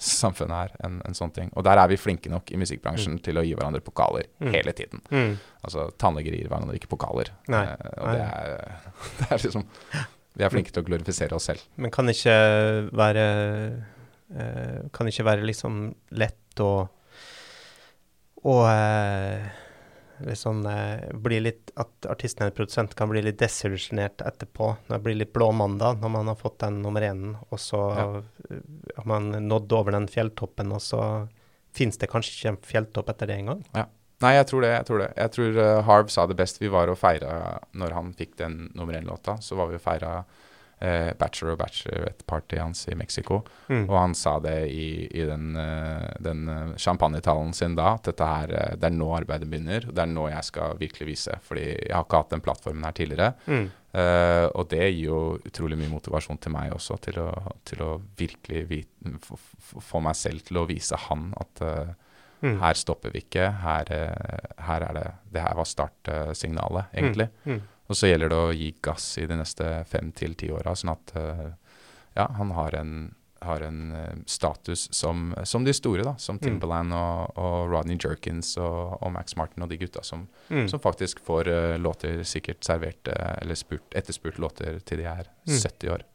[0.00, 1.50] samfunnet her enn en sånne ting.
[1.56, 3.24] Og der er vi flinke nok i musikkbransjen mm.
[3.24, 4.52] til å gi hverandre pokaler mm.
[4.54, 5.02] hele tiden.
[5.12, 5.34] Mm.
[5.64, 7.32] Altså tannleger gir hverandre ikke pokaler.
[7.52, 7.66] Nei.
[7.96, 8.80] og det er,
[9.20, 9.68] det er liksom
[10.34, 11.64] vi er flinke til å glorifisere oss selv.
[11.80, 12.34] Men kan ikke
[12.96, 13.24] være
[14.30, 15.82] eh, Kan ikke være liksom
[16.16, 16.72] lett å
[18.40, 19.48] å eh,
[20.24, 24.70] liksom eh, bli litt At artisten eller produsent kan bli litt desillusjonert etterpå.
[24.86, 27.82] Når det blir litt blå mandag når man har fått den nummer én, og så
[27.96, 28.06] ja.
[28.96, 31.02] har man nådd over den fjelltoppen, og så
[31.76, 33.64] fins det kanskje ikke en fjelltopp etter det engang.
[33.76, 33.86] Ja.
[34.20, 34.74] Nei, jeg tror det.
[34.74, 35.08] Jeg tror det.
[35.16, 36.60] Jeg tror uh, Harv sa det best.
[36.60, 39.38] Vi var og feira når han fikk den nummer én-låta.
[39.40, 43.40] Så var vi og feira uh, Bachelor og Bachelorette-partyet hans i Mexico.
[43.72, 43.86] Mm.
[43.86, 46.44] Og han sa det i, i den, uh, den
[46.76, 49.88] champagnetalen sin da, at dette her, det er nå arbeidet begynner.
[49.88, 51.40] Det er nå jeg skal virkelig vise.
[51.46, 53.34] Fordi jeg har ikke hatt den plattformen her tidligere.
[53.48, 53.68] Mm.
[54.54, 57.30] og det gir jo utrolig mye motivasjon til meg også, til å,
[57.66, 57.88] til å
[58.20, 58.84] virkelig
[59.66, 61.64] få meg selv til å vise han at
[62.40, 62.56] Mm.
[62.60, 63.50] Her stopper vi ikke.
[63.62, 67.28] Her, eh, her, er det Det her var startsignalet, egentlig.
[67.44, 67.52] Mm.
[67.52, 67.62] Mm.
[67.90, 70.92] Og så gjelder det å gi gass i de neste fem til ti åra, sånn
[70.92, 71.48] at eh,
[72.14, 72.92] ja, han har en,
[73.42, 76.14] har en eh, status som, som, de store, da.
[76.18, 76.44] Som mm.
[76.44, 80.68] Timberland og, og Rodney Jerkins og, og, Max Martin og de gutta som, mm.
[80.70, 85.26] som faktisk får uh, låter sikkert servert uh, eller spurt, etterspurt låter til de er
[85.50, 86.06] 70 år.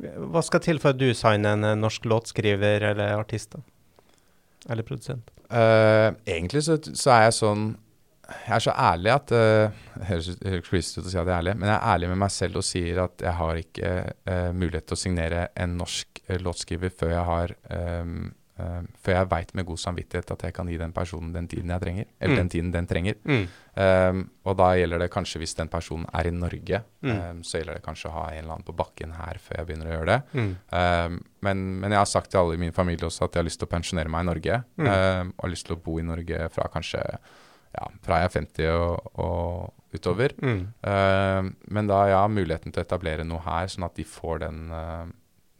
[0.00, 3.58] Hva skal til for at du signer en norsk låtskriver eller artist?
[3.58, 3.66] da?
[4.68, 5.30] Eller produsent?
[5.50, 7.62] Uh, egentlig så, så, er jeg sånn
[8.30, 11.72] Jeg er så ærlig at uh, Høres ut å si at jeg er ærlig, men
[11.72, 13.94] jeg er ærlig med meg selv og sier at jeg har ikke
[14.30, 17.56] uh, mulighet til å signere en norsk låtskriver før jeg har
[18.04, 18.28] um,
[18.60, 21.72] Uh, for jeg veit med god samvittighet at jeg kan gi den personen den tiden
[21.72, 22.08] jeg trenger.
[22.20, 22.40] Eller mm.
[22.40, 23.18] den tiden den trenger.
[23.24, 23.46] Mm.
[23.80, 27.10] Um, og da gjelder det kanskje, hvis den personen er i Norge, mm.
[27.10, 29.68] um, så gjelder det kanskje å ha en eller annen på bakken her før jeg
[29.68, 30.46] begynner å gjøre det.
[30.72, 33.48] Um, men, men, jeg har sagt til alle i min familie også at jeg har
[33.48, 34.62] lyst til å pensjonere meg i Norge.
[34.80, 37.04] og har lyst til å bo i Norge fra kanskje
[37.70, 40.34] ja, fra jeg er 50 og, og utover.
[40.42, 45.06] men da ja, muligheten til å etablere noe her, sånn at de får den uh,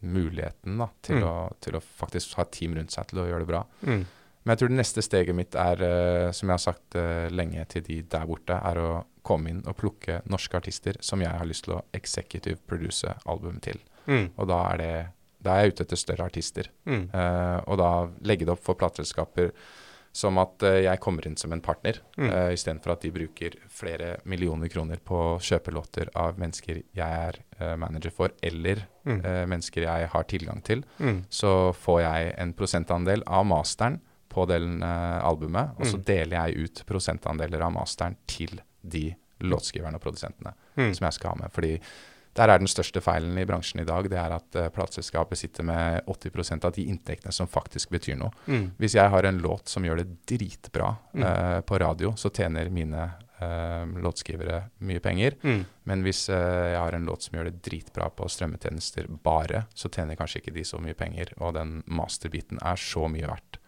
[0.01, 1.27] muligheten da, til, mm.
[1.27, 3.61] å, til, å, faktisk ha et team rundt seg til å gjøre det bra.
[3.87, 4.03] Mm.
[4.41, 7.65] Men jeg tror det neste steget mitt er, uh, som jeg har sagt uh, lenge
[7.69, 8.91] til de der borte, er å
[9.25, 13.61] komme inn og plukke norske artister som jeg har lyst til å executive produce album
[13.61, 13.77] til.
[14.07, 14.31] Mm.
[14.33, 14.95] Og da er, det,
[15.45, 16.71] da er jeg ute etter større artister.
[16.89, 17.91] Uh, og da
[18.25, 19.53] legge det opp for plateselskaper
[20.11, 22.27] som at uh, jeg kommer inn som en partner, mm.
[22.29, 26.99] uh, istedenfor at de bruker flere millioner kroner på å kjøpe låter av mennesker jeg
[27.27, 29.21] er uh, manager for, eller mm.
[29.23, 30.83] uh, mennesker jeg har tilgang til.
[30.99, 31.23] Mm.
[31.31, 34.01] Så får jeg en prosentandel av masteren
[34.31, 36.03] på den albumet, og så mm.
[36.07, 39.09] deler jeg ut prosentandeler av masteren til de
[39.43, 40.93] låtskriverne og produsentene mm.
[40.95, 41.51] som jeg skal ha med.
[41.51, 41.73] Fordi
[42.37, 44.07] der er den største feilen i bransjen i dag.
[44.11, 48.31] Det er at uh, plateselskapet sitter med 80% av de inntektene som faktisk betyr noe.
[48.47, 48.69] Mm.
[48.79, 51.25] Hvis jeg har en låt som gjør det dritbra mm.
[51.25, 53.09] uh, på radio, så tjener mine
[53.41, 55.35] uh, låtskrivere mye penger.
[55.43, 55.63] Mm.
[55.91, 60.19] Men hvis jeg har en låt som gjør det dritbra på strømmetjenester bare, så tjener
[60.19, 63.61] kanskje ikke de så mye penger, og den masterbiten er så mye verdt.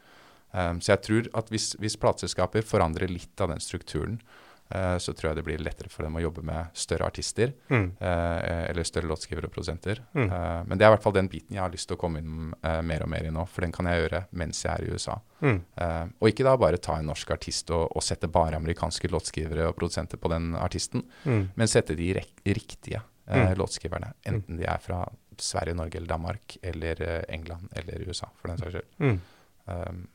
[0.53, 4.52] Um, så jeg tror at hvis, hvis plateselskaper forandrer litt av den strukturen, eh,
[4.97, 7.51] så tror jeg det blir lettere for dem å jobbe med større artister.
[7.70, 7.91] Mm.
[7.99, 9.99] eh, eller større låtskrivere og produsenter.
[10.16, 10.32] Mm.
[10.32, 12.20] Eh, men det er i hvert fall den biten jeg har lyst til å komme
[12.24, 14.84] inn eh, mer og mer i nå, for den kan jeg gjøre mens jeg er
[14.88, 15.20] i USA.
[15.41, 15.59] Mm.
[15.78, 19.68] Eh, og ikke da bare ta en norsk artist og, og sette bare amerikanske låtskrivere
[19.70, 21.49] og produsenter på den artisten, Mm.
[21.55, 22.14] men sette de
[22.45, 23.53] riktige eh, Mm.
[23.57, 24.14] låtskriverne.
[24.26, 25.03] Enten de er fra
[25.38, 28.89] Sverige, Norge eller Danmark, eller eh, England eller USA, for den saks skyld.
[28.99, 29.22] Mm.
[29.66, 30.07] Um,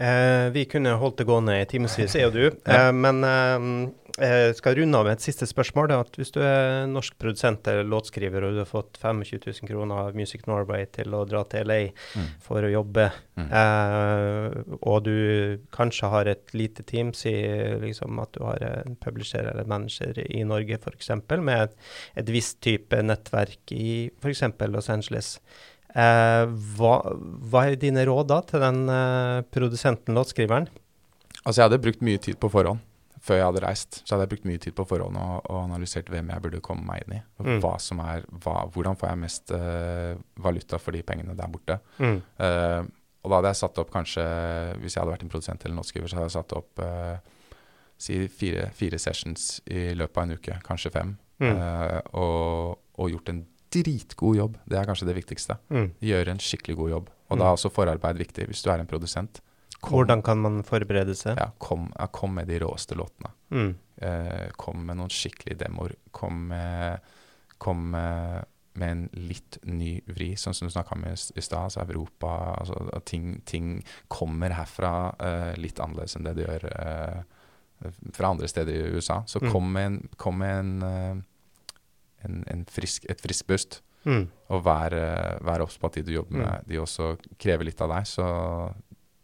[0.00, 2.44] Eh, vi kunne holdt det gående i timevis, er jo du.
[2.72, 3.64] Eh, men eh,
[4.20, 5.90] jeg skal runde av med et siste spørsmål.
[5.90, 9.68] Det at Hvis du er norsk produsent eller låtskriver, og du har fått 25 000
[9.68, 14.76] kroner av Music Norway til å dra til LA mm, for å jobbe, mm, eh,
[14.80, 15.16] og du
[15.76, 17.34] kanskje har et lite team, si
[17.84, 21.76] liksom at du har en publisher eller manager i Norge f.eks., med et,
[22.24, 24.48] et visst type nettverk i f.eks.
[24.70, 25.36] Los Angeles.
[25.94, 26.44] Eh,
[26.76, 26.94] hva,
[27.50, 30.68] hva er dine råd da til den eh, produsenten, låtskriveren?
[31.40, 32.84] Altså, jeg hadde brukt mye tid på forhånd
[33.20, 33.98] før jeg hadde reist.
[34.00, 36.86] Så hadde jeg brukt mye tid på forhånd og, og analysert hvem jeg burde komme
[36.88, 37.20] meg inn i.
[37.42, 37.58] Mm.
[37.60, 41.76] Hva som er, hva, hvordan får jeg mest eh, valuta for de pengene der borte.
[42.00, 42.16] Mm.
[42.16, 42.80] Eh,
[43.20, 44.24] og da hadde jeg satt opp kanskje,
[44.80, 47.58] hvis jeg hadde vært en produsent eller låtskriver, så hadde jeg satt opp eh,
[48.00, 51.14] si fire, fire sessions i løpet av en uke, kanskje fem.
[51.44, 51.50] Mm.
[51.50, 54.58] Eh, og, og gjort en dritgod jobb.
[54.68, 55.58] Det er kanskje det viktigste.
[55.70, 55.92] Mm.
[56.02, 57.10] Gjøre en skikkelig god jobb.
[57.30, 57.38] Og Mm.
[57.38, 59.40] da er også forarbeid viktig hvis du er en produsent.
[59.80, 61.38] Kom, Hvordan kan man forberede seg?
[61.38, 63.30] ja, kom, ja, kom med de råeste låtene.
[63.50, 63.74] Mm.
[64.02, 65.94] Eh, kom med noen skikkelige demoer.
[66.12, 67.00] Kom med,
[67.58, 68.44] kom med,
[68.74, 71.62] med en litt ny vri, sånn som du snakka om i, stad.
[71.70, 77.22] Altså Europa altså, ting, ting kommer herfra eh, litt annerledes enn det det gjør eh,
[78.12, 79.22] fra andre steder i USA.
[79.26, 79.52] Så Mm.
[79.52, 81.22] kom med en, kom med en, eh,
[82.26, 83.80] en, en frisk, et friskt pust.
[84.08, 84.28] Mm.
[84.48, 87.80] Og vær, eh, vær obs på at de du jobber med, de også krever litt
[87.84, 88.08] av deg.
[88.08, 88.24] Så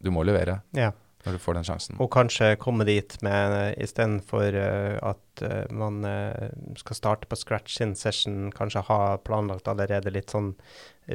[0.02, 0.90] du må levere Ja.
[1.24, 1.96] når du får den sjansen.
[1.98, 7.80] Og kanskje komme dit med istedenfor uh, at eh, man eh, skal starte på scratch
[7.82, 10.52] in session, kanskje ha planlagt allerede litt sånn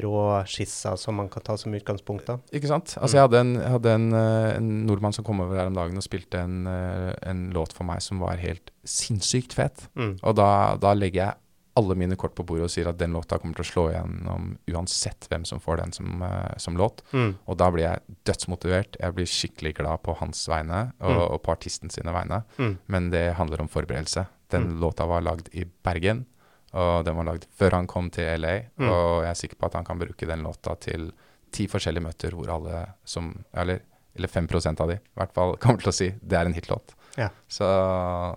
[0.02, 2.26] rå skisser som man kan ta som utgangspunkt.
[2.26, 2.36] da.
[2.52, 2.92] Ikke sant?
[2.96, 3.02] Mm.
[3.06, 5.78] Altså, jeg hadde, en, jeg hadde en, eh, en nordmann som kom over her om
[5.78, 9.86] dagen og spilte en, eh, en låt for meg som var helt sinnssykt fet.
[9.94, 10.18] Mm.
[10.22, 11.38] Og da, da legger jeg
[11.74, 14.50] alle mine kort på bordet og sier at den låta kommer til å slå igjennom
[14.68, 17.00] uansett hvem som får den som, uh, som låt.
[17.12, 17.30] Mm.
[17.48, 18.98] Og da blir jeg dødsmotivert.
[19.00, 21.22] Jeg blir skikkelig glad på hans vegne og, Mm.
[21.32, 22.42] og på artisten sine vegne.
[22.58, 22.78] Mm.
[22.88, 24.26] Men det handler om forberedelse.
[24.50, 24.80] Den Mm.
[24.80, 26.26] låta var lagd i Bergen,
[26.74, 28.66] og den var lagd før han kom til LA.
[28.78, 28.88] Mm.
[28.90, 31.10] Og jeg er sikker på at han kan bruke den låta til
[31.52, 33.80] ti forskjellige møter hvor alle som Eller,
[34.16, 36.92] eller 5% av de i hvert fall kommer til å si det er en hitlåt.
[37.16, 37.28] Ja.
[37.48, 37.64] Så,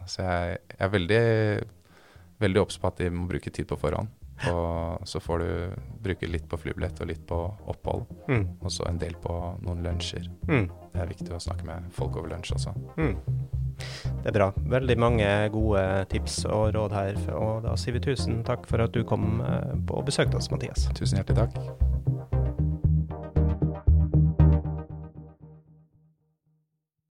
[0.08, 1.68] så jeg, jeg er veldig
[2.42, 4.12] veldig obs på at de må bruke tid på forhånd.
[4.52, 5.50] Og så får du
[6.04, 7.38] bruke litt på flybillett og litt på
[7.72, 8.04] opphold.
[8.28, 8.44] Mm.
[8.60, 10.28] Og så en del på noen lunsjer.
[10.50, 10.68] Mm.
[10.92, 12.76] Det er viktig å snakke med folk over lunsj også.
[13.00, 13.16] Mm.
[14.24, 14.52] Det er bra.
[14.76, 17.20] Veldig mange gode tips og råd her.
[17.36, 20.90] Og da sier vi tusen takk for at du kom eh, og besøkte oss, Mathias.
[20.96, 22.35] Tusen hjertelig takk.